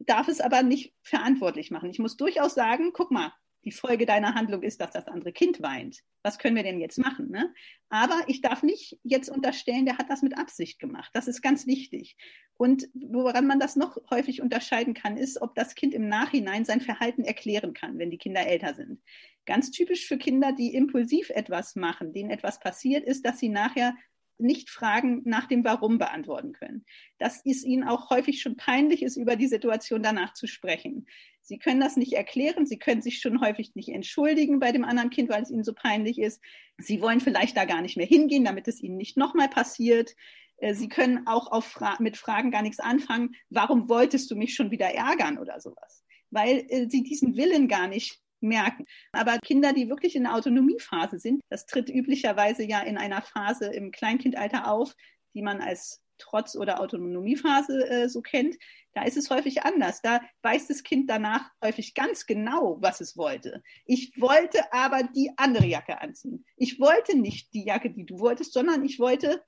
darf 0.00 0.26
es 0.26 0.40
aber 0.40 0.64
nicht 0.64 0.94
verantwortlich 1.02 1.70
machen. 1.70 1.88
Ich 1.88 2.00
muss 2.00 2.16
durchaus 2.16 2.54
sagen, 2.54 2.90
guck 2.92 3.12
mal, 3.12 3.32
die 3.64 3.70
Folge 3.70 4.06
deiner 4.06 4.34
Handlung 4.34 4.62
ist, 4.62 4.80
dass 4.80 4.90
das 4.90 5.06
andere 5.06 5.32
Kind 5.32 5.62
weint. 5.62 6.00
Was 6.22 6.38
können 6.38 6.56
wir 6.56 6.62
denn 6.62 6.80
jetzt 6.80 6.98
machen? 6.98 7.30
Ne? 7.30 7.52
Aber 7.88 8.20
ich 8.26 8.40
darf 8.40 8.62
nicht 8.62 8.98
jetzt 9.02 9.28
unterstellen, 9.28 9.86
der 9.86 9.98
hat 9.98 10.10
das 10.10 10.22
mit 10.22 10.36
Absicht 10.36 10.78
gemacht. 10.78 11.10
Das 11.14 11.28
ist 11.28 11.42
ganz 11.42 11.66
wichtig. 11.66 12.16
Und 12.54 12.88
woran 12.94 13.46
man 13.46 13.58
das 13.58 13.76
noch 13.76 13.96
häufig 14.10 14.42
unterscheiden 14.42 14.94
kann, 14.94 15.16
ist, 15.16 15.40
ob 15.40 15.54
das 15.54 15.74
Kind 15.74 15.94
im 15.94 16.08
Nachhinein 16.08 16.64
sein 16.64 16.80
Verhalten 16.80 17.24
erklären 17.24 17.72
kann, 17.74 17.98
wenn 17.98 18.10
die 18.10 18.18
Kinder 18.18 18.46
älter 18.46 18.74
sind. 18.74 19.02
Ganz 19.46 19.70
typisch 19.70 20.06
für 20.06 20.18
Kinder, 20.18 20.52
die 20.52 20.74
impulsiv 20.74 21.30
etwas 21.30 21.74
machen, 21.74 22.12
denen 22.12 22.30
etwas 22.30 22.60
passiert 22.60 23.04
ist, 23.04 23.26
dass 23.26 23.38
sie 23.38 23.48
nachher 23.48 23.96
nicht 24.42 24.70
Fragen 24.70 25.22
nach 25.24 25.46
dem 25.46 25.64
Warum 25.64 25.98
beantworten 25.98 26.52
können. 26.52 26.84
Dass 27.18 27.40
es 27.44 27.64
ihnen 27.64 27.84
auch 27.84 28.10
häufig 28.10 28.42
schon 28.42 28.56
peinlich 28.56 29.02
ist, 29.02 29.16
über 29.16 29.36
die 29.36 29.48
Situation 29.48 30.02
danach 30.02 30.34
zu 30.34 30.46
sprechen. 30.46 31.06
Sie 31.40 31.58
können 31.58 31.80
das 31.80 31.96
nicht 31.96 32.12
erklären, 32.12 32.66
sie 32.66 32.78
können 32.78 33.02
sich 33.02 33.18
schon 33.18 33.40
häufig 33.40 33.74
nicht 33.74 33.88
entschuldigen 33.88 34.60
bei 34.60 34.70
dem 34.70 34.84
anderen 34.84 35.10
Kind, 35.10 35.28
weil 35.28 35.42
es 35.42 35.50
ihnen 35.50 35.64
so 35.64 35.72
peinlich 35.74 36.18
ist. 36.18 36.40
Sie 36.78 37.00
wollen 37.00 37.20
vielleicht 37.20 37.56
da 37.56 37.64
gar 37.64 37.82
nicht 37.82 37.96
mehr 37.96 38.06
hingehen, 38.06 38.44
damit 38.44 38.68
es 38.68 38.80
ihnen 38.80 38.96
nicht 38.96 39.16
nochmal 39.16 39.48
passiert. 39.48 40.14
Äh, 40.58 40.74
sie 40.74 40.88
können 40.88 41.26
auch 41.26 41.62
Fra 41.62 41.96
mit 42.00 42.16
Fragen 42.16 42.50
gar 42.50 42.62
nichts 42.62 42.78
anfangen. 42.78 43.34
Warum 43.50 43.88
wolltest 43.88 44.30
du 44.30 44.36
mich 44.36 44.54
schon 44.54 44.70
wieder 44.70 44.94
ärgern 44.94 45.38
oder 45.38 45.60
sowas? 45.60 46.04
Weil 46.30 46.64
äh, 46.68 46.88
sie 46.88 47.02
diesen 47.02 47.36
Willen 47.36 47.68
gar 47.68 47.88
nicht 47.88 48.21
merken. 48.42 48.86
Aber 49.12 49.38
Kinder, 49.38 49.72
die 49.72 49.88
wirklich 49.88 50.16
in 50.16 50.24
der 50.24 50.34
Autonomiephase 50.34 51.18
sind, 51.18 51.40
das 51.48 51.66
tritt 51.66 51.88
üblicherweise 51.88 52.64
ja 52.64 52.80
in 52.80 52.98
einer 52.98 53.22
Phase 53.22 53.66
im 53.66 53.90
Kleinkindalter 53.90 54.70
auf, 54.70 54.94
die 55.34 55.42
man 55.42 55.60
als 55.60 56.00
Trotz- 56.18 56.56
oder 56.56 56.80
Autonomiephase 56.80 57.88
äh, 57.88 58.08
so 58.08 58.20
kennt, 58.22 58.56
da 58.94 59.02
ist 59.02 59.16
es 59.16 59.30
häufig 59.30 59.64
anders. 59.64 60.02
Da 60.02 60.20
weiß 60.42 60.68
das 60.68 60.82
Kind 60.82 61.10
danach 61.10 61.50
häufig 61.64 61.94
ganz 61.94 62.26
genau, 62.26 62.76
was 62.80 63.00
es 63.00 63.16
wollte. 63.16 63.62
Ich 63.86 64.12
wollte 64.20 64.72
aber 64.72 65.02
die 65.02 65.32
andere 65.36 65.66
Jacke 65.66 66.00
anziehen. 66.00 66.44
Ich 66.56 66.78
wollte 66.78 67.18
nicht 67.18 67.52
die 67.54 67.64
Jacke, 67.64 67.90
die 67.90 68.04
du 68.04 68.18
wolltest, 68.18 68.52
sondern 68.52 68.84
ich 68.84 68.98
wollte 68.98 69.42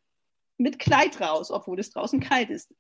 mit 0.57 0.79
Kleid 0.79 1.21
raus, 1.21 1.51
obwohl 1.51 1.79
es 1.79 1.91
draußen 1.91 2.21
kalt 2.21 2.51
ist. 2.51 2.75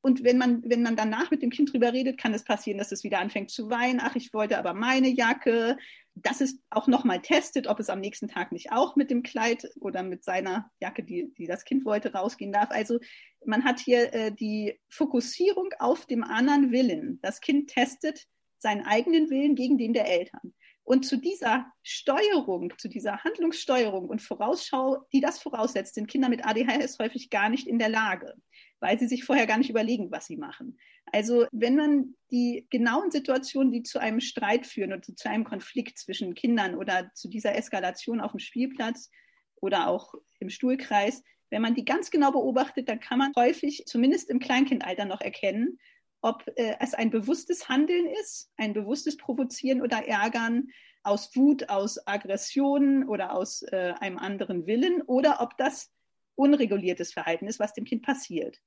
Und 0.00 0.22
wenn 0.22 0.38
man, 0.38 0.62
wenn 0.64 0.82
man 0.82 0.96
danach 0.96 1.30
mit 1.30 1.42
dem 1.42 1.50
Kind 1.50 1.72
drüber 1.72 1.92
redet, 1.92 2.18
kann 2.18 2.32
es 2.32 2.44
passieren, 2.44 2.78
dass 2.78 2.92
es 2.92 3.02
wieder 3.02 3.18
anfängt 3.18 3.50
zu 3.50 3.68
weinen. 3.68 4.00
Ach, 4.02 4.14
ich 4.14 4.32
wollte 4.32 4.58
aber 4.58 4.74
meine 4.74 5.08
Jacke. 5.08 5.76
Dass 6.20 6.40
es 6.40 6.58
auch 6.70 6.88
nochmal 6.88 7.22
testet, 7.22 7.68
ob 7.68 7.78
es 7.78 7.88
am 7.88 8.00
nächsten 8.00 8.26
Tag 8.26 8.50
nicht 8.50 8.72
auch 8.72 8.96
mit 8.96 9.08
dem 9.08 9.22
Kleid 9.22 9.68
oder 9.78 10.02
mit 10.02 10.24
seiner 10.24 10.68
Jacke, 10.80 11.04
die, 11.04 11.32
die 11.38 11.46
das 11.46 11.64
Kind 11.64 11.84
wollte, 11.84 12.12
rausgehen 12.12 12.50
darf. 12.50 12.70
Also 12.72 12.98
man 13.46 13.62
hat 13.64 13.78
hier 13.78 14.12
äh, 14.12 14.32
die 14.32 14.80
Fokussierung 14.88 15.68
auf 15.78 16.06
dem 16.06 16.24
anderen 16.24 16.72
Willen. 16.72 17.20
Das 17.22 17.40
Kind 17.40 17.70
testet 17.70 18.26
seinen 18.58 18.84
eigenen 18.84 19.30
Willen 19.30 19.54
gegen 19.54 19.78
den 19.78 19.92
der 19.92 20.08
Eltern. 20.08 20.54
Und 20.82 21.04
zu 21.04 21.18
dieser 21.18 21.70
Steuerung, 21.84 22.72
zu 22.78 22.88
dieser 22.88 23.22
Handlungssteuerung 23.22 24.08
und 24.08 24.22
Vorausschau, 24.22 25.06
die 25.12 25.20
das 25.20 25.38
voraussetzt, 25.38 25.94
sind 25.94 26.08
Kinder 26.08 26.28
mit 26.28 26.44
ADHS 26.44 26.98
häufig 26.98 27.30
gar 27.30 27.48
nicht 27.48 27.68
in 27.68 27.78
der 27.78 27.90
Lage 27.90 28.34
weil 28.80 28.98
sie 28.98 29.08
sich 29.08 29.24
vorher 29.24 29.46
gar 29.46 29.58
nicht 29.58 29.70
überlegen, 29.70 30.10
was 30.10 30.26
sie 30.26 30.36
machen. 30.36 30.78
Also 31.06 31.46
wenn 31.52 31.76
man 31.76 32.14
die 32.30 32.66
genauen 32.70 33.10
Situationen, 33.10 33.72
die 33.72 33.82
zu 33.82 33.98
einem 33.98 34.20
Streit 34.20 34.66
führen 34.66 34.92
oder 34.92 35.02
zu 35.02 35.28
einem 35.28 35.44
Konflikt 35.44 35.98
zwischen 35.98 36.34
Kindern 36.34 36.74
oder 36.74 37.10
zu 37.14 37.28
dieser 37.28 37.56
Eskalation 37.56 38.20
auf 38.20 38.32
dem 38.32 38.40
Spielplatz 38.40 39.10
oder 39.56 39.88
auch 39.88 40.14
im 40.38 40.50
Stuhlkreis, 40.50 41.22
wenn 41.50 41.62
man 41.62 41.74
die 41.74 41.84
ganz 41.84 42.10
genau 42.10 42.30
beobachtet, 42.30 42.88
dann 42.88 43.00
kann 43.00 43.18
man 43.18 43.32
häufig, 43.34 43.84
zumindest 43.86 44.28
im 44.28 44.38
Kleinkindalter, 44.38 45.06
noch 45.06 45.20
erkennen, 45.20 45.78
ob 46.20 46.46
äh, 46.56 46.74
es 46.80 46.94
ein 46.94 47.10
bewusstes 47.10 47.68
Handeln 47.68 48.06
ist, 48.20 48.50
ein 48.56 48.72
bewusstes 48.72 49.16
Provozieren 49.16 49.80
oder 49.80 50.06
Ärgern 50.06 50.68
aus 51.02 51.34
Wut, 51.36 51.68
aus 51.68 52.06
Aggression 52.06 53.08
oder 53.08 53.32
aus 53.32 53.62
äh, 53.62 53.94
einem 54.00 54.18
anderen 54.18 54.66
Willen 54.66 55.00
oder 55.02 55.40
ob 55.40 55.56
das 55.56 55.90
unreguliertes 56.38 57.12
Verhalten 57.12 57.46
ist, 57.46 57.58
was 57.58 57.74
dem 57.74 57.84
Kind 57.84 58.02
passiert. 58.02 58.58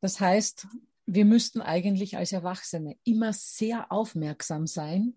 Das 0.00 0.20
heißt, 0.20 0.66
wir 1.06 1.24
müssten 1.24 1.60
eigentlich 1.60 2.16
als 2.16 2.32
Erwachsene 2.32 2.96
immer 3.04 3.32
sehr 3.32 3.92
aufmerksam 3.92 4.66
sein. 4.66 5.14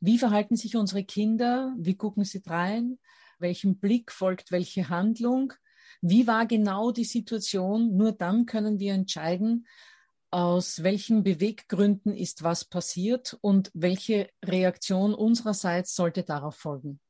Wie 0.00 0.18
verhalten 0.18 0.56
sich 0.56 0.76
unsere 0.76 1.04
Kinder? 1.04 1.74
Wie 1.78 1.96
gucken 1.96 2.24
sie 2.24 2.42
drein? 2.42 2.98
Welchem 3.38 3.78
Blick 3.78 4.12
folgt 4.12 4.52
welche 4.52 4.88
Handlung? 4.88 5.52
Wie 6.00 6.26
war 6.26 6.46
genau 6.46 6.92
die 6.92 7.04
Situation? 7.04 7.96
Nur 7.96 8.12
dann 8.12 8.46
können 8.46 8.78
wir 8.78 8.94
entscheiden, 8.94 9.66
aus 10.30 10.82
welchen 10.82 11.22
Beweggründen 11.22 12.14
ist 12.14 12.42
was 12.42 12.64
passiert 12.64 13.36
und 13.42 13.70
welche 13.74 14.30
Reaktion 14.44 15.14
unsererseits 15.14 15.94
sollte 15.94 16.22
darauf 16.22 16.56
folgen. 16.56 17.00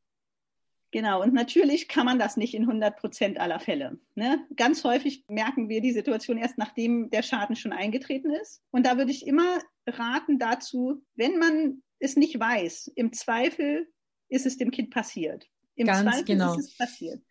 Genau, 0.93 1.23
und 1.23 1.33
natürlich 1.33 1.89
kann 1.89 2.05
man 2.05 2.19
das 2.19 2.37
nicht 2.37 2.53
in 2.53 2.63
100 2.63 2.99
Prozent 2.99 3.41
aller 3.41 3.59
Fälle. 3.59 3.99
Ne? 4.15 4.47
Ganz 4.57 4.85
häufig 4.85 5.25
merken 5.27 5.71
wir 5.71 5.81
die 5.81 5.93
Situation 5.93 6.37
erst, 6.37 6.59
nachdem 6.59 7.09
der 7.09 7.23
Schaden 7.23 7.57
schon 7.57 7.73
eingetreten 7.73 8.31
ist. 8.31 8.63
Und 8.71 8.87
da 8.87 8.99
würde 8.99 9.11
ich 9.11 9.27
immer 9.27 9.59
raten 9.87 10.39
dazu, 10.39 11.03
wenn 11.15 11.39
man 11.39 11.83
es 11.99 12.17
nicht 12.17 12.39
weiß, 12.39 12.93
im 12.95 13.13
Zweifel 13.15 13.89
ist 14.29 14.45
es 14.45 14.59
dem 14.59 14.71
Kind 14.71 14.91
passiert. 14.91 15.49
Im 15.77 15.87
Ganz 15.87 16.03
Zweifel 16.03 16.25
genau. 16.25 16.55
ist 16.59 16.69
es 16.69 16.77
passiert. 16.77 17.23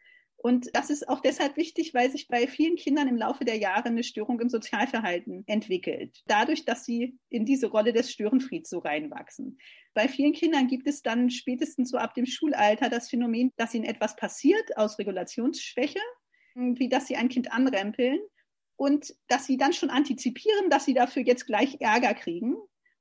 Und 0.43 0.75
das 0.75 0.89
ist 0.89 1.07
auch 1.07 1.19
deshalb 1.19 1.55
wichtig, 1.55 1.93
weil 1.93 2.09
sich 2.09 2.27
bei 2.27 2.47
vielen 2.47 2.75
Kindern 2.75 3.07
im 3.07 3.15
Laufe 3.15 3.45
der 3.45 3.57
Jahre 3.57 3.89
eine 3.89 4.03
Störung 4.03 4.39
im 4.39 4.49
Sozialverhalten 4.49 5.43
entwickelt. 5.45 6.23
Dadurch, 6.25 6.65
dass 6.65 6.83
sie 6.83 7.19
in 7.29 7.45
diese 7.45 7.67
Rolle 7.67 7.93
des 7.93 8.11
Störenfrieds 8.11 8.71
so 8.71 8.79
reinwachsen. 8.79 9.59
Bei 9.93 10.07
vielen 10.07 10.33
Kindern 10.33 10.67
gibt 10.67 10.87
es 10.87 11.03
dann 11.03 11.29
spätestens 11.29 11.91
so 11.91 11.97
ab 11.97 12.15
dem 12.15 12.25
Schulalter 12.25 12.89
das 12.89 13.07
Phänomen, 13.07 13.51
dass 13.57 13.75
ihnen 13.75 13.85
etwas 13.85 14.15
passiert 14.15 14.77
aus 14.77 14.97
Regulationsschwäche, 14.97 15.99
wie 16.55 16.89
dass 16.89 17.05
sie 17.05 17.17
ein 17.17 17.29
Kind 17.29 17.51
anrempeln 17.51 18.19
und 18.77 19.13
dass 19.27 19.45
sie 19.45 19.57
dann 19.57 19.73
schon 19.73 19.91
antizipieren, 19.91 20.71
dass 20.71 20.85
sie 20.85 20.95
dafür 20.95 21.21
jetzt 21.21 21.45
gleich 21.45 21.77
Ärger 21.81 22.15
kriegen. 22.15 22.55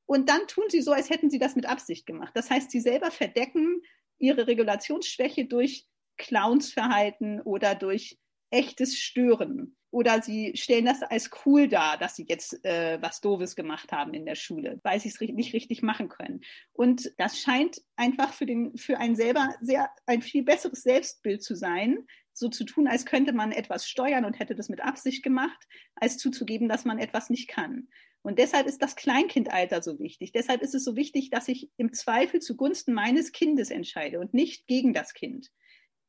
Und 0.04 0.28
dann 0.28 0.46
tun 0.46 0.64
sie 0.68 0.82
so, 0.82 0.92
als 0.92 1.08
hätten 1.08 1.30
sie 1.30 1.38
das 1.38 1.56
mit 1.56 1.64
Absicht 1.64 2.04
gemacht. 2.04 2.32
Das 2.34 2.50
heißt, 2.50 2.70
sie 2.70 2.80
selber 2.80 3.10
verdecken 3.10 3.80
ihre 4.18 4.46
Regulationsschwäche 4.46 5.46
durch 5.46 5.86
Clownsverhalten 6.20 7.40
oder 7.40 7.74
durch 7.74 8.18
echtes 8.50 8.98
Stören. 8.98 9.76
Oder 9.92 10.22
sie 10.22 10.52
stellen 10.54 10.84
das 10.84 11.02
als 11.02 11.30
cool 11.44 11.66
dar, 11.66 11.98
dass 11.98 12.14
sie 12.14 12.24
jetzt 12.28 12.64
äh, 12.64 12.98
was 13.02 13.20
Doofes 13.20 13.56
gemacht 13.56 13.90
haben 13.90 14.14
in 14.14 14.24
der 14.24 14.36
Schule, 14.36 14.78
weil 14.84 15.00
sie 15.00 15.08
es 15.08 15.20
nicht 15.20 15.52
richtig 15.52 15.82
machen 15.82 16.08
können. 16.08 16.42
Und 16.72 17.12
das 17.18 17.40
scheint 17.40 17.82
einfach 17.96 18.32
für, 18.32 18.46
den, 18.46 18.76
für 18.76 18.98
einen 18.98 19.16
selber 19.16 19.52
sehr 19.60 19.90
ein 20.06 20.22
viel 20.22 20.44
besseres 20.44 20.82
Selbstbild 20.82 21.42
zu 21.42 21.56
sein, 21.56 22.06
so 22.32 22.48
zu 22.48 22.64
tun, 22.64 22.86
als 22.86 23.04
könnte 23.04 23.32
man 23.32 23.50
etwas 23.50 23.88
steuern 23.88 24.24
und 24.24 24.38
hätte 24.38 24.54
das 24.54 24.68
mit 24.68 24.80
Absicht 24.80 25.24
gemacht, 25.24 25.66
als 25.96 26.18
zuzugeben, 26.18 26.68
dass 26.68 26.84
man 26.84 27.00
etwas 27.00 27.28
nicht 27.28 27.48
kann. 27.48 27.88
Und 28.22 28.38
deshalb 28.38 28.66
ist 28.68 28.82
das 28.82 28.94
Kleinkindalter 28.94 29.82
so 29.82 29.98
wichtig. 29.98 30.30
Deshalb 30.30 30.62
ist 30.62 30.74
es 30.74 30.84
so 30.84 30.94
wichtig, 30.94 31.30
dass 31.30 31.48
ich 31.48 31.70
im 31.78 31.92
Zweifel 31.92 32.40
zugunsten 32.40 32.92
meines 32.92 33.32
Kindes 33.32 33.70
entscheide 33.70 34.20
und 34.20 34.34
nicht 34.34 34.68
gegen 34.68 34.92
das 34.92 35.14
Kind 35.14 35.50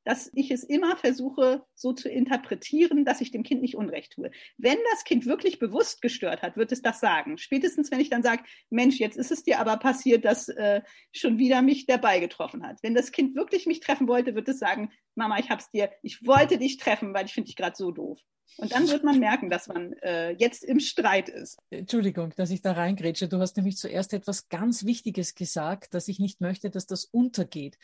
dass 0.04 0.30
ich 0.34 0.52
es 0.52 0.64
immer 0.64 0.98
versuche, 0.98 1.64
so 1.76 1.94
zu 1.94 2.10
interpretieren, 2.10 3.06
dass 3.06 3.22
ich 3.22 3.32
dem 3.32 3.44
Kind 3.44 3.62
nicht 3.62 3.76
Unrecht 3.76 4.14
tue. 4.14 4.32
Wenn 4.58 4.78
das 4.92 5.04
Kind 5.04 5.26
wirklich 5.26 5.60
bewusst 5.60 6.02
gestört 6.02 6.42
hat, 6.42 6.58
wird 6.58 6.72
es 6.72 6.82
das 6.82 7.00
sagen. 7.00 7.38
Spätestens, 7.38 7.92
wenn 7.92 8.00
ich 8.00 8.10
dann 8.10 8.24
sage, 8.24 8.44
Mensch, 8.70 9.00
jetzt 9.00 9.18
ist 9.18 9.32
es 9.32 9.44
dir 9.44 9.60
aber 9.60 9.78
passiert, 9.78 10.26
dass 10.26 10.50
äh, 10.50 10.82
schon 11.14 11.38
wieder 11.38 11.62
mich 11.62 11.86
Ball 11.98 12.20
getroffen 12.20 12.66
hat. 12.66 12.78
Wenn 12.82 12.96
das 12.96 13.12
Kind 13.12 13.36
wirklich 13.36 13.66
mich 13.66 13.80
treffen 13.80 14.08
wollte, 14.08 14.36
wird 14.36 14.48
es 14.50 14.60
sagen, 14.60 14.92
Mama, 15.16 15.40
ich 15.40 15.50
hab's 15.50 15.70
dir, 15.72 15.92
ich 16.04 16.26
wollte 16.26 16.58
dich 16.58 16.78
treffen, 16.78 17.14
weil 17.14 17.26
ich 17.26 17.34
finde 17.34 17.48
dich 17.48 17.56
gerade 17.56 17.76
so 17.76 17.92
doof. 17.92 18.20
Und 18.58 18.72
dann 18.72 18.88
wird 18.88 19.04
man 19.04 19.20
merken, 19.20 19.50
dass 19.50 19.68
man 19.68 19.94
äh, 19.94 20.32
jetzt 20.32 20.64
im 20.64 20.80
Streit 20.80 21.30
ist. 21.30 21.58
Entschuldigung, 21.70 22.34
dass 22.36 22.52
ich 22.52 22.62
da 22.62 22.74
reingrätsche. 22.74 23.28
Du 23.28 23.40
hast 23.40 23.58
nämlich 23.58 23.78
zuerst 23.78 24.14
etwas 24.14 24.50
ganz 24.50 24.86
Wichtiges 24.86 25.36
gesagt, 25.36 25.94
dass 25.94 26.08
ich 26.08 26.20
nicht 26.20 26.42
möchte, 26.42 26.70
dass 26.70 26.86
das 26.86 27.06
untergeht. 27.06 27.78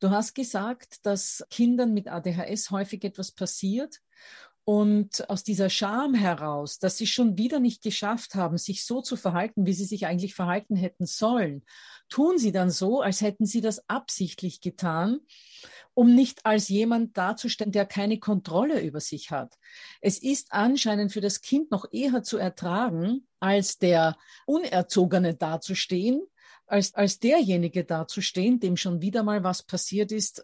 Du 0.00 0.10
hast 0.10 0.34
gesagt, 0.34 1.04
dass 1.04 1.44
Kindern 1.50 1.92
mit 1.92 2.08
ADHS 2.08 2.70
häufig 2.70 3.04
etwas 3.04 3.32
passiert 3.32 4.00
und 4.64 5.28
aus 5.28 5.42
dieser 5.42 5.70
Scham 5.70 6.14
heraus, 6.14 6.78
dass 6.78 6.96
sie 6.96 7.08
schon 7.08 7.36
wieder 7.36 7.58
nicht 7.58 7.82
geschafft 7.82 8.36
haben, 8.36 8.58
sich 8.58 8.84
so 8.84 9.02
zu 9.02 9.16
verhalten, 9.16 9.66
wie 9.66 9.72
sie 9.72 9.84
sich 9.84 10.06
eigentlich 10.06 10.34
verhalten 10.34 10.76
hätten 10.76 11.04
sollen, 11.04 11.64
tun 12.08 12.38
sie 12.38 12.52
dann 12.52 12.70
so, 12.70 13.00
als 13.00 13.22
hätten 13.22 13.44
sie 13.44 13.60
das 13.60 13.88
absichtlich 13.88 14.60
getan 14.60 15.18
um 15.94 16.14
nicht 16.14 16.44
als 16.46 16.68
jemand 16.68 17.16
darzustellen, 17.16 17.72
der 17.72 17.86
keine 17.86 18.18
Kontrolle 18.18 18.80
über 18.80 19.00
sich 19.00 19.30
hat. 19.30 19.58
Es 20.00 20.18
ist 20.18 20.52
anscheinend 20.52 21.12
für 21.12 21.20
das 21.20 21.40
Kind 21.40 21.70
noch 21.70 21.86
eher 21.92 22.22
zu 22.22 22.38
ertragen, 22.38 23.26
als 23.40 23.78
der 23.78 24.16
Unerzogene 24.46 25.34
dazustehen, 25.34 26.22
als, 26.66 26.94
als 26.94 27.18
derjenige 27.18 27.84
dazustehen, 27.84 28.60
dem 28.60 28.76
schon 28.76 29.02
wieder 29.02 29.22
mal 29.22 29.44
was 29.44 29.62
passiert 29.62 30.12
ist, 30.12 30.42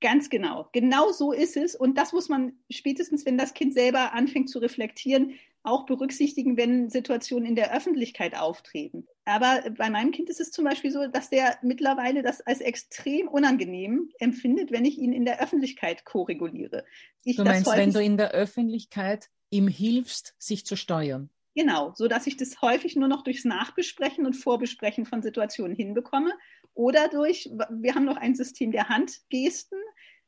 Ganz 0.00 0.30
genau. 0.30 0.66
Genau 0.72 1.12
so 1.12 1.32
ist 1.32 1.58
es. 1.58 1.74
Und 1.74 1.98
das 1.98 2.14
muss 2.14 2.30
man 2.30 2.54
spätestens, 2.70 3.26
wenn 3.26 3.36
das 3.36 3.52
Kind 3.52 3.74
selber 3.74 4.14
anfängt 4.14 4.48
zu 4.48 4.58
reflektieren, 4.58 5.34
auch 5.62 5.86
berücksichtigen, 5.86 6.56
wenn 6.56 6.88
Situationen 6.88 7.46
in 7.46 7.54
der 7.54 7.74
Öffentlichkeit 7.74 8.36
auftreten. 8.36 9.06
Aber 9.24 9.62
bei 9.76 9.90
meinem 9.90 10.10
Kind 10.10 10.30
ist 10.30 10.40
es 10.40 10.50
zum 10.50 10.64
Beispiel 10.64 10.90
so, 10.90 11.06
dass 11.06 11.30
der 11.30 11.58
mittlerweile 11.62 12.22
das 12.22 12.40
als 12.40 12.60
extrem 12.60 13.28
unangenehm 13.28 14.10
empfindet, 14.18 14.72
wenn 14.72 14.84
ich 14.84 14.98
ihn 14.98 15.12
in 15.12 15.24
der 15.24 15.42
Öffentlichkeit 15.42 16.04
koreguliere. 16.04 16.84
Ich 17.24 17.36
du 17.36 17.44
meinst, 17.44 17.70
wenn 17.76 17.92
du 17.92 18.02
in 18.02 18.16
der 18.16 18.30
Öffentlichkeit 18.30 19.28
ihm 19.50 19.68
hilfst, 19.68 20.34
sich 20.38 20.64
zu 20.64 20.76
steuern? 20.76 21.28
Genau, 21.54 21.92
so 21.94 22.08
dass 22.08 22.26
ich 22.26 22.36
das 22.36 22.62
häufig 22.62 22.96
nur 22.96 23.08
noch 23.08 23.22
durchs 23.22 23.44
Nachbesprechen 23.44 24.24
und 24.24 24.34
Vorbesprechen 24.34 25.04
von 25.04 25.20
Situationen 25.20 25.76
hinbekomme 25.76 26.32
oder 26.74 27.08
durch, 27.08 27.50
wir 27.70 27.94
haben 27.94 28.04
noch 28.04 28.16
ein 28.16 28.34
System 28.34 28.70
der 28.70 28.88
Handgesten. 28.88 29.78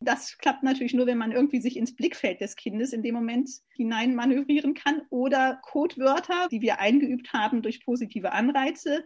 Das 0.05 0.39
klappt 0.39 0.63
natürlich 0.63 0.95
nur, 0.95 1.07
wenn 1.07 1.19
man 1.19 1.33
irgendwie 1.33 1.61
sich 1.61 1.77
ins 1.77 1.95
Blickfeld 1.95 2.41
des 2.41 2.57
Kindes 2.57 2.93
in 2.93 3.03
dem 3.03 3.15
Moment 3.15 3.49
hinein 3.75 4.15
manövrieren 4.15 4.75
kann 4.75 5.03
oder 5.11 5.61
Codewörter, 5.63 6.49
die 6.51 6.61
wir 6.61 6.81
eingeübt 6.81 7.33
haben 7.33 7.63
durch 7.63 7.85
positive 7.85 8.33
Anreize, 8.33 9.05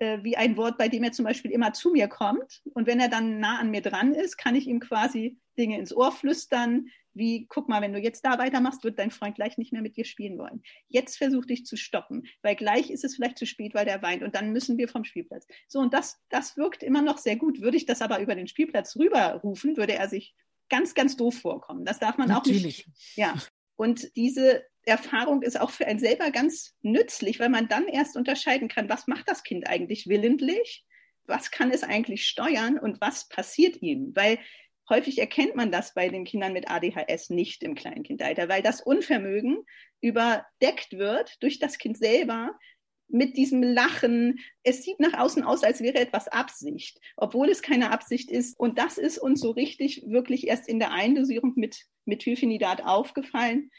äh, 0.00 0.18
wie 0.22 0.36
ein 0.36 0.56
Wort, 0.56 0.78
bei 0.78 0.88
dem 0.88 1.04
er 1.04 1.12
zum 1.12 1.24
Beispiel 1.24 1.50
immer 1.50 1.72
zu 1.72 1.90
mir 1.90 2.08
kommt. 2.08 2.62
Und 2.74 2.86
wenn 2.86 3.00
er 3.00 3.08
dann 3.08 3.38
nah 3.38 3.58
an 3.58 3.70
mir 3.70 3.82
dran 3.82 4.14
ist, 4.14 4.36
kann 4.36 4.54
ich 4.54 4.66
ihm 4.66 4.80
quasi 4.80 5.38
Dinge 5.58 5.78
ins 5.78 5.94
Ohr 5.94 6.12
flüstern, 6.12 6.88
wie, 7.14 7.46
guck 7.46 7.68
mal, 7.68 7.82
wenn 7.82 7.92
du 7.92 8.00
jetzt 8.00 8.24
da 8.24 8.38
weitermachst, 8.38 8.84
wird 8.84 8.98
dein 8.98 9.10
Freund 9.10 9.34
gleich 9.34 9.58
nicht 9.58 9.72
mehr 9.72 9.82
mit 9.82 9.96
dir 9.96 10.04
spielen 10.04 10.38
wollen. 10.38 10.62
Jetzt 10.88 11.18
versuch 11.18 11.44
dich 11.44 11.66
zu 11.66 11.76
stoppen, 11.76 12.26
weil 12.40 12.56
gleich 12.56 12.90
ist 12.90 13.04
es 13.04 13.16
vielleicht 13.16 13.38
zu 13.38 13.46
spät, 13.46 13.74
weil 13.74 13.84
der 13.84 14.02
weint 14.02 14.22
und 14.22 14.34
dann 14.34 14.52
müssen 14.52 14.78
wir 14.78 14.88
vom 14.88 15.04
Spielplatz. 15.04 15.46
So, 15.68 15.80
und 15.80 15.92
das, 15.92 16.18
das 16.30 16.56
wirkt 16.56 16.82
immer 16.82 17.02
noch 17.02 17.18
sehr 17.18 17.36
gut. 17.36 17.60
Würde 17.60 17.76
ich 17.76 17.86
das 17.86 18.02
aber 18.02 18.20
über 18.20 18.34
den 18.34 18.48
Spielplatz 18.48 18.96
rüberrufen, 18.96 19.76
würde 19.76 19.94
er 19.94 20.08
sich 20.08 20.34
ganz, 20.68 20.94
ganz 20.94 21.16
doof 21.16 21.38
vorkommen. 21.38 21.84
Das 21.84 21.98
darf 21.98 22.16
man 22.16 22.28
Natürlich. 22.28 22.62
auch 22.62 22.66
nicht. 22.66 22.88
Ja. 23.16 23.34
Und 23.76 24.16
diese 24.16 24.64
Erfahrung 24.84 25.42
ist 25.42 25.60
auch 25.60 25.70
für 25.70 25.86
einen 25.86 25.98
selber 25.98 26.30
ganz 26.30 26.74
nützlich, 26.82 27.38
weil 27.40 27.50
man 27.50 27.68
dann 27.68 27.86
erst 27.88 28.16
unterscheiden 28.16 28.68
kann, 28.68 28.88
was 28.88 29.06
macht 29.06 29.28
das 29.28 29.42
Kind 29.42 29.68
eigentlich 29.68 30.08
willentlich? 30.08 30.84
Was 31.26 31.50
kann 31.50 31.70
es 31.70 31.82
eigentlich 31.82 32.26
steuern 32.26 32.78
und 32.78 33.00
was 33.00 33.28
passiert 33.28 33.80
ihm? 33.80 34.12
Weil 34.14 34.38
Häufig 34.92 35.18
erkennt 35.18 35.56
man 35.56 35.72
das 35.72 35.94
bei 35.94 36.10
den 36.10 36.24
Kindern 36.26 36.52
mit 36.52 36.70
ADHS 36.70 37.30
nicht 37.30 37.62
im 37.62 37.74
Kleinkindalter, 37.74 38.50
weil 38.50 38.60
das 38.60 38.82
Unvermögen 38.82 39.64
überdeckt 40.02 40.98
wird 40.98 41.42
durch 41.42 41.58
das 41.58 41.78
Kind 41.78 41.96
selber 41.96 42.50
mit 43.08 43.38
diesem 43.38 43.62
Lachen. 43.62 44.38
Es 44.62 44.82
sieht 44.82 45.00
nach 45.00 45.18
außen 45.18 45.44
aus, 45.44 45.62
als 45.62 45.80
wäre 45.80 45.96
etwas 45.96 46.28
Absicht, 46.28 47.00
obwohl 47.16 47.48
es 47.48 47.62
keine 47.62 47.90
Absicht 47.90 48.30
ist. 48.30 48.58
Und 48.60 48.78
das 48.78 48.98
ist 48.98 49.16
uns 49.16 49.40
so 49.40 49.52
richtig 49.52 50.04
wirklich 50.08 50.46
erst 50.46 50.68
in 50.68 50.78
der 50.78 50.92
Eindosierung 50.92 51.54
mit 51.56 51.86
Methylphenidat 52.04 52.84
aufgefallen. 52.84 53.70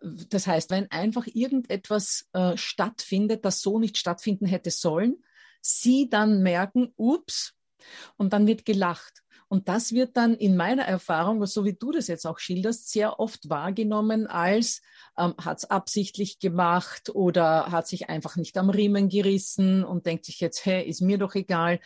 Das 0.00 0.46
heißt, 0.46 0.70
wenn 0.70 0.90
einfach 0.90 1.26
irgendetwas 1.26 2.30
äh, 2.32 2.56
stattfindet, 2.56 3.44
das 3.44 3.60
so 3.60 3.78
nicht 3.78 3.98
stattfinden 3.98 4.46
hätte 4.46 4.70
sollen, 4.70 5.22
sie 5.60 6.08
dann 6.08 6.42
merken, 6.42 6.94
ups, 6.96 7.52
und 8.16 8.32
dann 8.32 8.46
wird 8.46 8.64
gelacht. 8.64 9.22
Und 9.52 9.68
das 9.68 9.92
wird 9.92 10.16
dann 10.16 10.32
in 10.32 10.56
meiner 10.56 10.84
Erfahrung, 10.84 11.44
so 11.44 11.66
wie 11.66 11.74
du 11.74 11.92
das 11.92 12.06
jetzt 12.06 12.26
auch 12.26 12.38
schilderst, 12.38 12.90
sehr 12.90 13.20
oft 13.20 13.50
wahrgenommen 13.50 14.26
als 14.26 14.80
ähm, 15.18 15.34
hat 15.36 15.58
es 15.58 15.70
absichtlich 15.70 16.38
gemacht 16.38 17.10
oder 17.14 17.70
hat 17.70 17.86
sich 17.86 18.08
einfach 18.08 18.36
nicht 18.36 18.56
am 18.56 18.70
Riemen 18.70 19.10
gerissen 19.10 19.84
und 19.84 20.06
denkt 20.06 20.24
sich 20.24 20.40
jetzt, 20.40 20.64
hey, 20.64 20.88
ist 20.88 21.02
mir 21.02 21.18
doch 21.18 21.34
egal. 21.34 21.80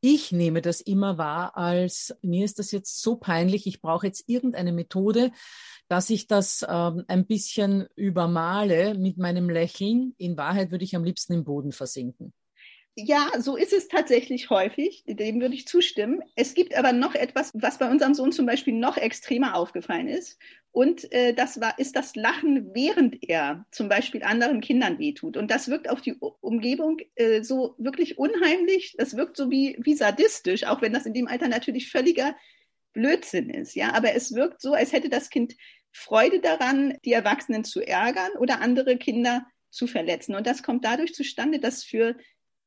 Ich 0.00 0.32
nehme 0.32 0.62
das 0.62 0.80
immer 0.80 1.16
wahr 1.16 1.56
als, 1.56 2.12
mir 2.22 2.44
ist 2.44 2.58
das 2.58 2.72
jetzt 2.72 3.00
so 3.00 3.14
peinlich, 3.14 3.68
ich 3.68 3.80
brauche 3.80 4.08
jetzt 4.08 4.28
irgendeine 4.28 4.72
Methode, 4.72 5.30
dass 5.86 6.10
ich 6.10 6.26
das 6.26 6.66
ähm, 6.68 7.04
ein 7.06 7.24
bisschen 7.28 7.86
übermale 7.94 8.94
mit 8.98 9.16
meinem 9.18 9.48
Lächeln. 9.48 10.12
In 10.18 10.36
Wahrheit 10.36 10.72
würde 10.72 10.84
ich 10.84 10.96
am 10.96 11.04
liebsten 11.04 11.34
im 11.34 11.44
Boden 11.44 11.70
versinken. 11.70 12.32
Ja, 12.94 13.30
so 13.38 13.56
ist 13.56 13.72
es 13.72 13.88
tatsächlich 13.88 14.50
häufig. 14.50 15.02
Dem 15.06 15.40
würde 15.40 15.54
ich 15.54 15.66
zustimmen. 15.66 16.22
Es 16.36 16.52
gibt 16.52 16.74
aber 16.74 16.92
noch 16.92 17.14
etwas, 17.14 17.50
was 17.54 17.78
bei 17.78 17.90
unserem 17.90 18.12
Sohn 18.12 18.32
zum 18.32 18.44
Beispiel 18.44 18.74
noch 18.74 18.98
extremer 18.98 19.54
aufgefallen 19.56 20.08
ist. 20.08 20.38
Und 20.72 21.10
äh, 21.10 21.32
das 21.32 21.58
war, 21.58 21.78
ist 21.78 21.96
das 21.96 22.16
Lachen, 22.16 22.74
während 22.74 23.16
er 23.26 23.64
zum 23.70 23.88
Beispiel 23.88 24.22
anderen 24.22 24.60
Kindern 24.60 24.98
wehtut. 24.98 25.38
Und 25.38 25.50
das 25.50 25.68
wirkt 25.68 25.88
auf 25.88 26.02
die 26.02 26.16
Umgebung 26.20 26.98
äh, 27.14 27.42
so 27.42 27.74
wirklich 27.78 28.18
unheimlich. 28.18 28.94
Das 28.98 29.16
wirkt 29.16 29.38
so 29.38 29.50
wie, 29.50 29.78
wie 29.80 29.94
sadistisch, 29.94 30.64
auch 30.64 30.82
wenn 30.82 30.92
das 30.92 31.06
in 31.06 31.14
dem 31.14 31.28
Alter 31.28 31.48
natürlich 31.48 31.90
völliger 31.90 32.36
Blödsinn 32.92 33.48
ist. 33.48 33.74
Ja, 33.74 33.94
aber 33.94 34.14
es 34.14 34.34
wirkt 34.34 34.60
so, 34.60 34.74
als 34.74 34.92
hätte 34.92 35.08
das 35.08 35.30
Kind 35.30 35.54
Freude 35.92 36.40
daran, 36.40 36.98
die 37.06 37.12
Erwachsenen 37.12 37.64
zu 37.64 37.80
ärgern 37.80 38.32
oder 38.38 38.60
andere 38.60 38.98
Kinder 38.98 39.46
zu 39.70 39.86
verletzen. 39.86 40.34
Und 40.34 40.46
das 40.46 40.62
kommt 40.62 40.84
dadurch 40.84 41.14
zustande, 41.14 41.58
dass 41.58 41.82
für 41.84 42.16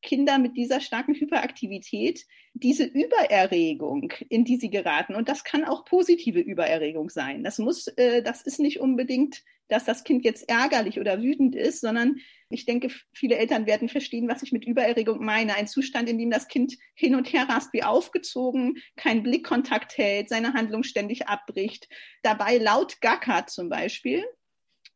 Kinder 0.06 0.38
mit 0.38 0.56
dieser 0.56 0.80
starken 0.80 1.14
Hyperaktivität 1.14 2.26
diese 2.54 2.86
Übererregung, 2.86 4.14
in 4.30 4.46
die 4.46 4.56
sie 4.56 4.70
geraten. 4.70 5.16
Und 5.16 5.28
das 5.28 5.44
kann 5.44 5.66
auch 5.66 5.84
positive 5.84 6.40
Übererregung 6.40 7.10
sein. 7.10 7.44
Das 7.44 7.58
muss, 7.58 7.88
äh, 7.88 8.24
das 8.24 8.42
ist 8.42 8.60
nicht 8.60 8.80
unbedingt, 8.80 9.44
dass 9.68 9.84
das 9.84 10.04
Kind 10.04 10.24
jetzt 10.24 10.48
ärgerlich 10.48 11.00
oder 11.00 11.22
wütend 11.22 11.56
ist, 11.56 11.82
sondern 11.82 12.18
ich 12.50 12.66
denke, 12.66 12.90
viele 13.14 13.38
Eltern 13.38 13.66
werden 13.66 13.90
verstehen, 13.90 14.28
was 14.28 14.44
ich 14.44 14.52
mit 14.52 14.66
Übererregung 14.66 15.26
meine. 15.26 15.56
Ein 15.56 15.68
Zustand, 15.68 16.08
in 16.08 16.20
dem 16.20 16.30
das 16.30 16.48
Kind 16.48 16.78
hin 16.94 17.16
und 17.16 17.34
her 17.34 17.50
rast 17.50 17.74
wie 17.74 17.84
aufgezogen, 17.84 18.78
keinen 18.96 19.24
Blickkontakt 19.24 19.98
hält, 19.98 20.30
seine 20.30 20.54
Handlung 20.54 20.84
ständig 20.84 21.28
abbricht, 21.28 21.90
dabei 22.22 22.58
laut 22.58 23.02
gackert 23.02 23.50
zum 23.50 23.70
Beispiel. 23.70 24.24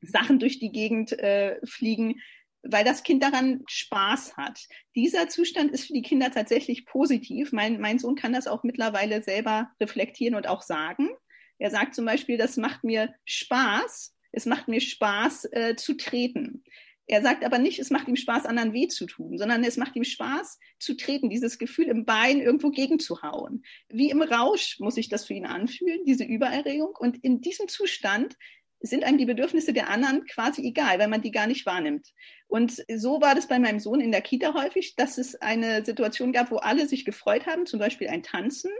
Sachen 0.01 0.39
durch 0.39 0.59
die 0.59 0.71
Gegend 0.71 1.11
äh, 1.19 1.59
fliegen, 1.65 2.21
weil 2.63 2.83
das 2.83 3.03
Kind 3.03 3.23
daran 3.23 3.63
Spaß 3.67 4.37
hat. 4.37 4.67
Dieser 4.95 5.29
Zustand 5.29 5.71
ist 5.71 5.87
für 5.87 5.93
die 5.93 6.01
Kinder 6.01 6.31
tatsächlich 6.31 6.85
positiv. 6.85 7.51
Mein, 7.51 7.79
mein 7.79 7.99
Sohn 7.99 8.15
kann 8.15 8.33
das 8.33 8.47
auch 8.47 8.63
mittlerweile 8.63 9.21
selber 9.21 9.71
reflektieren 9.79 10.35
und 10.35 10.47
auch 10.47 10.61
sagen. 10.61 11.09
Er 11.57 11.71
sagt 11.71 11.95
zum 11.95 12.05
Beispiel, 12.05 12.37
das 12.37 12.57
macht 12.57 12.83
mir 12.83 13.13
Spaß. 13.25 14.15
Es 14.31 14.45
macht 14.45 14.67
mir 14.67 14.81
Spaß 14.81 15.45
äh, 15.51 15.75
zu 15.75 15.95
treten. 15.95 16.63
Er 17.11 17.23
sagt 17.23 17.43
aber 17.43 17.57
nicht, 17.57 17.79
es 17.79 17.89
macht 17.89 18.07
ihm 18.07 18.15
Spaß, 18.15 18.45
anderen 18.45 18.71
weh 18.71 18.87
zu 18.87 19.07
tun, 19.07 19.39
sondern 19.39 19.63
es 19.63 19.77
macht 19.77 19.95
ihm 19.95 20.03
Spaß 20.03 20.59
zu 20.77 20.95
treten, 20.95 21.31
dieses 21.31 21.57
Gefühl 21.57 21.85
im 21.85 22.05
Bein 22.05 22.39
irgendwo 22.39 22.69
gegenzuhauen. 22.69 23.63
Wie 23.87 24.11
im 24.11 24.21
Rausch 24.21 24.79
muss 24.79 24.93
sich 24.93 25.09
das 25.09 25.25
für 25.25 25.33
ihn 25.33 25.47
anfühlen, 25.47 26.05
diese 26.05 26.23
Übererregung. 26.23 26.95
Und 26.95 27.17
in 27.23 27.41
diesem 27.41 27.67
Zustand 27.67 28.37
sind 28.81 29.03
einem 29.03 29.17
die 29.17 29.25
Bedürfnisse 29.25 29.73
der 29.73 29.89
anderen 29.89 30.25
quasi 30.25 30.65
egal, 30.65 30.99
weil 30.99 31.07
man 31.07 31.21
die 31.21 31.31
gar 31.31 31.47
nicht 31.47 31.65
wahrnimmt. 31.65 32.07
Und 32.47 32.83
so 32.95 33.21
war 33.21 33.35
das 33.35 33.47
bei 33.47 33.59
meinem 33.59 33.79
Sohn 33.79 33.99
in 33.99 34.11
der 34.11 34.21
Kita 34.21 34.53
häufig, 34.53 34.95
dass 34.95 35.17
es 35.17 35.35
eine 35.35 35.83
Situation 35.85 36.31
gab, 36.31 36.51
wo 36.51 36.57
alle 36.57 36.87
sich 36.87 37.05
gefreut 37.05 37.45
haben, 37.45 37.65
zum 37.65 37.79
Beispiel 37.79 38.07
ein 38.07 38.23
Tanzen. 38.23 38.71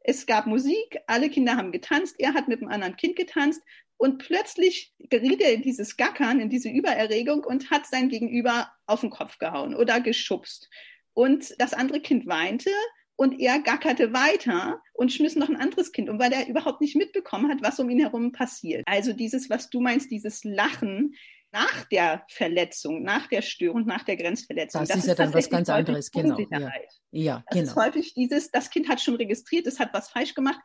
Es 0.00 0.26
gab 0.26 0.46
Musik, 0.46 0.98
alle 1.06 1.28
Kinder 1.28 1.56
haben 1.56 1.72
getanzt, 1.72 2.16
er 2.18 2.34
hat 2.34 2.48
mit 2.48 2.60
einem 2.60 2.70
anderen 2.70 2.96
Kind 2.96 3.16
getanzt 3.16 3.60
und 3.98 4.18
plötzlich 4.18 4.94
geriet 4.98 5.40
er 5.40 5.52
in 5.52 5.62
dieses 5.62 5.96
Gackern, 5.96 6.40
in 6.40 6.50
diese 6.50 6.68
Übererregung 6.68 7.44
und 7.44 7.70
hat 7.70 7.86
sein 7.86 8.08
Gegenüber 8.08 8.70
auf 8.86 9.00
den 9.00 9.10
Kopf 9.10 9.38
gehauen 9.38 9.74
oder 9.74 10.00
geschubst. 10.00 10.68
Und 11.14 11.54
das 11.58 11.72
andere 11.72 12.00
Kind 12.00 12.26
weinte 12.26 12.70
und 13.16 13.40
er 13.40 13.60
gackerte 13.60 14.12
weiter 14.12 14.80
und 14.92 15.12
schmiss 15.12 15.36
noch 15.36 15.48
ein 15.48 15.56
anderes 15.56 15.92
Kind 15.92 16.08
um, 16.08 16.18
weil 16.18 16.32
er 16.32 16.48
überhaupt 16.48 16.80
nicht 16.80 16.96
mitbekommen 16.96 17.50
hat, 17.50 17.62
was 17.62 17.80
um 17.80 17.88
ihn 17.90 18.00
herum 18.00 18.32
passiert. 18.32 18.84
Also 18.86 19.12
dieses, 19.12 19.50
was 19.50 19.70
du 19.70 19.80
meinst, 19.80 20.10
dieses 20.10 20.44
Lachen 20.44 21.14
nach 21.52 21.84
der 21.84 22.24
Verletzung, 22.28 23.02
nach 23.02 23.28
der 23.28 23.40
Störung, 23.40 23.86
nach 23.86 24.02
der 24.02 24.16
Grenzverletzung. 24.16 24.82
Das, 24.82 24.88
das 24.88 24.98
ist 24.98 25.06
ja 25.06 25.14
dann 25.14 25.32
was 25.32 25.48
ganz 25.48 25.70
anderes, 25.70 26.10
genau. 26.10 26.38
Ja, 26.50 26.70
ja 27.10 27.44
das 27.46 27.58
genau. 27.58 27.70
ist 27.70 27.76
häufig 27.76 28.14
dieses, 28.14 28.50
das 28.50 28.68
Kind 28.68 28.88
hat 28.88 29.00
schon 29.00 29.14
registriert, 29.14 29.66
es 29.66 29.80
hat 29.80 29.94
was 29.94 30.10
falsch 30.10 30.34
gemacht, 30.34 30.60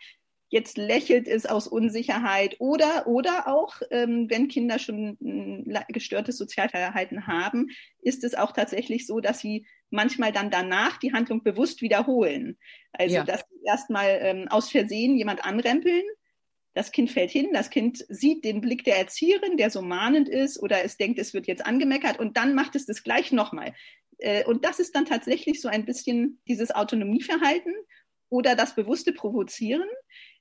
jetzt 0.51 0.77
lächelt 0.77 1.27
es 1.27 1.45
aus 1.45 1.67
Unsicherheit 1.67 2.57
oder, 2.59 3.07
oder 3.07 3.47
auch, 3.47 3.81
ähm, 3.89 4.29
wenn 4.29 4.49
Kinder 4.49 4.79
schon 4.79 5.17
ein 5.21 5.85
gestörtes 5.87 6.37
Sozialverhalten 6.37 7.25
haben, 7.25 7.69
ist 8.01 8.23
es 8.25 8.35
auch 8.35 8.51
tatsächlich 8.51 9.07
so, 9.07 9.21
dass 9.21 9.39
sie 9.39 9.65
manchmal 9.89 10.33
dann 10.33 10.51
danach 10.51 10.97
die 10.97 11.13
Handlung 11.13 11.41
bewusst 11.41 11.81
wiederholen. 11.81 12.57
Also, 12.91 13.15
ja. 13.15 13.23
dass 13.23 13.45
sie 13.49 13.65
erstmal 13.65 14.19
ähm, 14.21 14.47
aus 14.49 14.69
Versehen 14.69 15.17
jemand 15.17 15.45
anrempeln, 15.45 16.03
das 16.73 16.91
Kind 16.91 17.11
fällt 17.11 17.31
hin, 17.31 17.49
das 17.53 17.69
Kind 17.69 18.05
sieht 18.09 18.43
den 18.43 18.61
Blick 18.61 18.83
der 18.83 18.97
Erzieherin, 18.97 19.57
der 19.57 19.69
so 19.69 19.81
mahnend 19.81 20.29
ist, 20.29 20.61
oder 20.61 20.83
es 20.83 20.97
denkt, 20.97 21.19
es 21.19 21.33
wird 21.33 21.47
jetzt 21.47 21.65
angemeckert 21.65 22.19
und 22.19 22.37
dann 22.37 22.55
macht 22.55 22.75
es 22.75 22.85
das 22.85 23.03
gleich 23.03 23.31
nochmal. 23.31 23.73
Äh, 24.17 24.43
und 24.45 24.65
das 24.65 24.79
ist 24.79 24.95
dann 24.95 25.05
tatsächlich 25.05 25.61
so 25.61 25.69
ein 25.69 25.85
bisschen 25.85 26.41
dieses 26.45 26.71
Autonomieverhalten 26.71 27.73
oder 28.29 28.55
das 28.55 28.75
bewusste 28.75 29.13
Provozieren. 29.13 29.87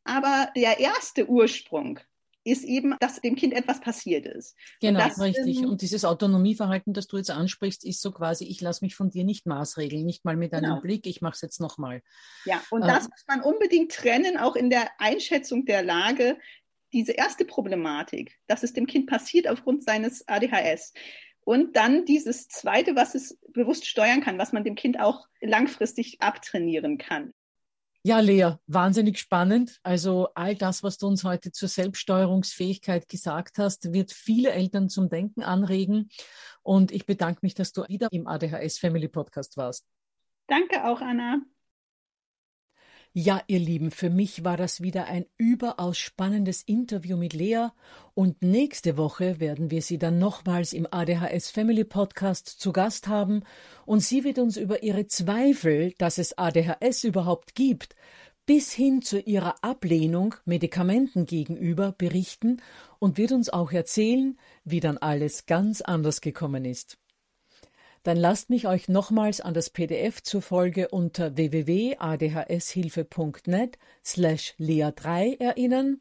Aber 0.04 0.50
der 0.56 0.78
erste 0.78 1.28
Ursprung 1.28 2.00
ist 2.44 2.64
eben, 2.64 2.94
dass 3.00 3.20
dem 3.20 3.36
Kind 3.36 3.52
etwas 3.52 3.80
passiert 3.80 4.26
ist. 4.26 4.56
Genau, 4.80 5.00
das, 5.00 5.20
richtig. 5.20 5.58
Und 5.58 5.82
dieses 5.82 6.04
Autonomieverhalten, 6.04 6.94
das 6.94 7.06
du 7.06 7.18
jetzt 7.18 7.30
ansprichst, 7.30 7.84
ist 7.84 8.00
so 8.00 8.12
quasi, 8.12 8.44
ich 8.44 8.60
lasse 8.60 8.84
mich 8.84 8.96
von 8.96 9.10
dir 9.10 9.24
nicht 9.24 9.46
maßregeln, 9.46 10.04
nicht 10.04 10.24
mal 10.24 10.36
mit 10.36 10.54
einem 10.54 10.70
genau. 10.70 10.80
Blick, 10.80 11.06
ich 11.06 11.20
mache 11.20 11.34
es 11.34 11.42
jetzt 11.42 11.60
nochmal. 11.60 12.02
Ja, 12.46 12.62
und 12.70 12.82
äh, 12.82 12.86
das 12.86 13.08
muss 13.08 13.24
man 13.28 13.42
unbedingt 13.42 13.92
trennen, 13.92 14.38
auch 14.38 14.56
in 14.56 14.70
der 14.70 14.88
Einschätzung 14.98 15.66
der 15.66 15.82
Lage. 15.82 16.38
Diese 16.92 17.12
erste 17.12 17.44
Problematik, 17.44 18.38
dass 18.46 18.62
es 18.62 18.72
dem 18.72 18.86
Kind 18.86 19.06
passiert 19.06 19.46
aufgrund 19.46 19.84
seines 19.84 20.26
ADHS. 20.26 20.92
Und 21.44 21.76
dann 21.76 22.04
dieses 22.04 22.48
zweite, 22.48 22.96
was 22.96 23.14
es 23.14 23.38
bewusst 23.48 23.86
steuern 23.86 24.22
kann, 24.22 24.38
was 24.38 24.52
man 24.52 24.64
dem 24.64 24.74
Kind 24.74 24.98
auch 24.98 25.26
langfristig 25.40 26.20
abtrainieren 26.20 26.98
kann. 26.98 27.32
Ja, 28.02 28.20
Lea, 28.20 28.52
wahnsinnig 28.66 29.18
spannend. 29.18 29.78
Also 29.82 30.28
all 30.34 30.54
das, 30.54 30.82
was 30.82 30.96
du 30.96 31.06
uns 31.06 31.22
heute 31.22 31.52
zur 31.52 31.68
Selbststeuerungsfähigkeit 31.68 33.08
gesagt 33.08 33.58
hast, 33.58 33.92
wird 33.92 34.10
viele 34.10 34.52
Eltern 34.52 34.88
zum 34.88 35.10
Denken 35.10 35.42
anregen. 35.42 36.08
Und 36.62 36.92
ich 36.92 37.04
bedanke 37.04 37.40
mich, 37.42 37.52
dass 37.52 37.72
du 37.72 37.84
wieder 37.88 38.08
im 38.10 38.26
ADHS 38.26 38.78
Family 38.78 39.08
Podcast 39.08 39.58
warst. 39.58 39.86
Danke 40.46 40.84
auch, 40.84 41.02
Anna. 41.02 41.42
Ja, 43.12 43.42
ihr 43.48 43.58
Lieben, 43.58 43.90
für 43.90 44.08
mich 44.08 44.44
war 44.44 44.56
das 44.56 44.82
wieder 44.82 45.06
ein 45.06 45.26
überaus 45.36 45.98
spannendes 45.98 46.62
Interview 46.62 47.16
mit 47.16 47.32
Lea. 47.32 47.70
Und 48.14 48.40
nächste 48.40 48.96
Woche 48.96 49.40
werden 49.40 49.72
wir 49.72 49.82
sie 49.82 49.98
dann 49.98 50.20
nochmals 50.20 50.72
im 50.72 50.86
ADHS 50.88 51.50
Family 51.50 51.82
Podcast 51.82 52.46
zu 52.46 52.72
Gast 52.72 53.08
haben. 53.08 53.42
Und 53.84 53.98
sie 53.98 54.22
wird 54.22 54.38
uns 54.38 54.56
über 54.56 54.84
ihre 54.84 55.08
Zweifel, 55.08 55.92
dass 55.98 56.18
es 56.18 56.38
ADHS 56.38 57.02
überhaupt 57.02 57.56
gibt, 57.56 57.96
bis 58.46 58.70
hin 58.70 59.02
zu 59.02 59.18
ihrer 59.18 59.56
Ablehnung 59.64 60.36
Medikamenten 60.44 61.26
gegenüber 61.26 61.90
berichten 61.90 62.62
und 63.00 63.18
wird 63.18 63.32
uns 63.32 63.50
auch 63.50 63.72
erzählen, 63.72 64.38
wie 64.62 64.78
dann 64.78 64.98
alles 64.98 65.46
ganz 65.46 65.80
anders 65.80 66.20
gekommen 66.20 66.64
ist 66.64 66.96
dann 68.02 68.16
lasst 68.16 68.50
mich 68.50 68.66
euch 68.66 68.88
nochmals 68.88 69.40
an 69.40 69.54
das 69.54 69.70
PDF 69.70 70.20
zur 70.22 70.42
Folge 70.42 70.88
unter 70.88 71.36
www.adhshilfe.net 71.36 73.78
slash 74.04 74.54
lea3 74.58 75.40
erinnern 75.40 76.00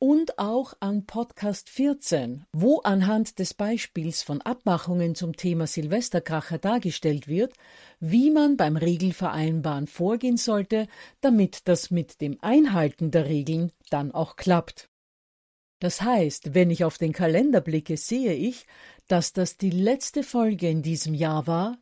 und 0.00 0.38
auch 0.38 0.72
an 0.80 1.04
Podcast 1.04 1.68
14, 1.68 2.46
wo 2.52 2.80
anhand 2.80 3.38
des 3.38 3.52
Beispiels 3.52 4.22
von 4.22 4.40
Abmachungen 4.40 5.14
zum 5.14 5.36
Thema 5.36 5.66
Silvesterkracher 5.66 6.58
dargestellt 6.58 7.28
wird, 7.28 7.52
wie 8.00 8.30
man 8.30 8.56
beim 8.56 8.78
Regelvereinbaren 8.78 9.86
vorgehen 9.86 10.38
sollte, 10.38 10.88
damit 11.20 11.68
das 11.68 11.90
mit 11.90 12.22
dem 12.22 12.38
Einhalten 12.40 13.10
der 13.10 13.26
Regeln 13.26 13.72
dann 13.90 14.12
auch 14.12 14.36
klappt. 14.36 14.88
Das 15.80 16.02
heißt, 16.02 16.54
wenn 16.54 16.70
ich 16.70 16.84
auf 16.84 16.98
den 16.98 17.12
Kalender 17.12 17.60
blicke, 17.60 17.96
sehe 17.96 18.34
ich, 18.34 18.66
dass 19.10 19.32
das 19.32 19.56
die 19.56 19.70
letzte 19.70 20.22
Folge 20.22 20.68
in 20.68 20.82
diesem 20.82 21.14
Jahr 21.14 21.46
war, 21.46 21.78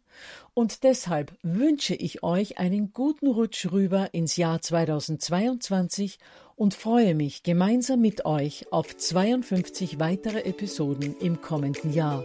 und 0.54 0.82
deshalb 0.82 1.32
wünsche 1.42 1.94
ich 1.94 2.24
euch 2.24 2.58
einen 2.58 2.92
guten 2.92 3.28
Rutsch 3.28 3.70
rüber 3.70 4.08
ins 4.12 4.36
Jahr 4.36 4.60
2022 4.60 6.18
und 6.56 6.74
freue 6.74 7.14
mich 7.14 7.44
gemeinsam 7.44 8.00
mit 8.00 8.24
euch 8.24 8.66
auf 8.72 8.96
52 8.96 10.00
weitere 10.00 10.40
Episoden 10.40 11.14
im 11.20 11.40
kommenden 11.40 11.92
Jahr. 11.92 12.24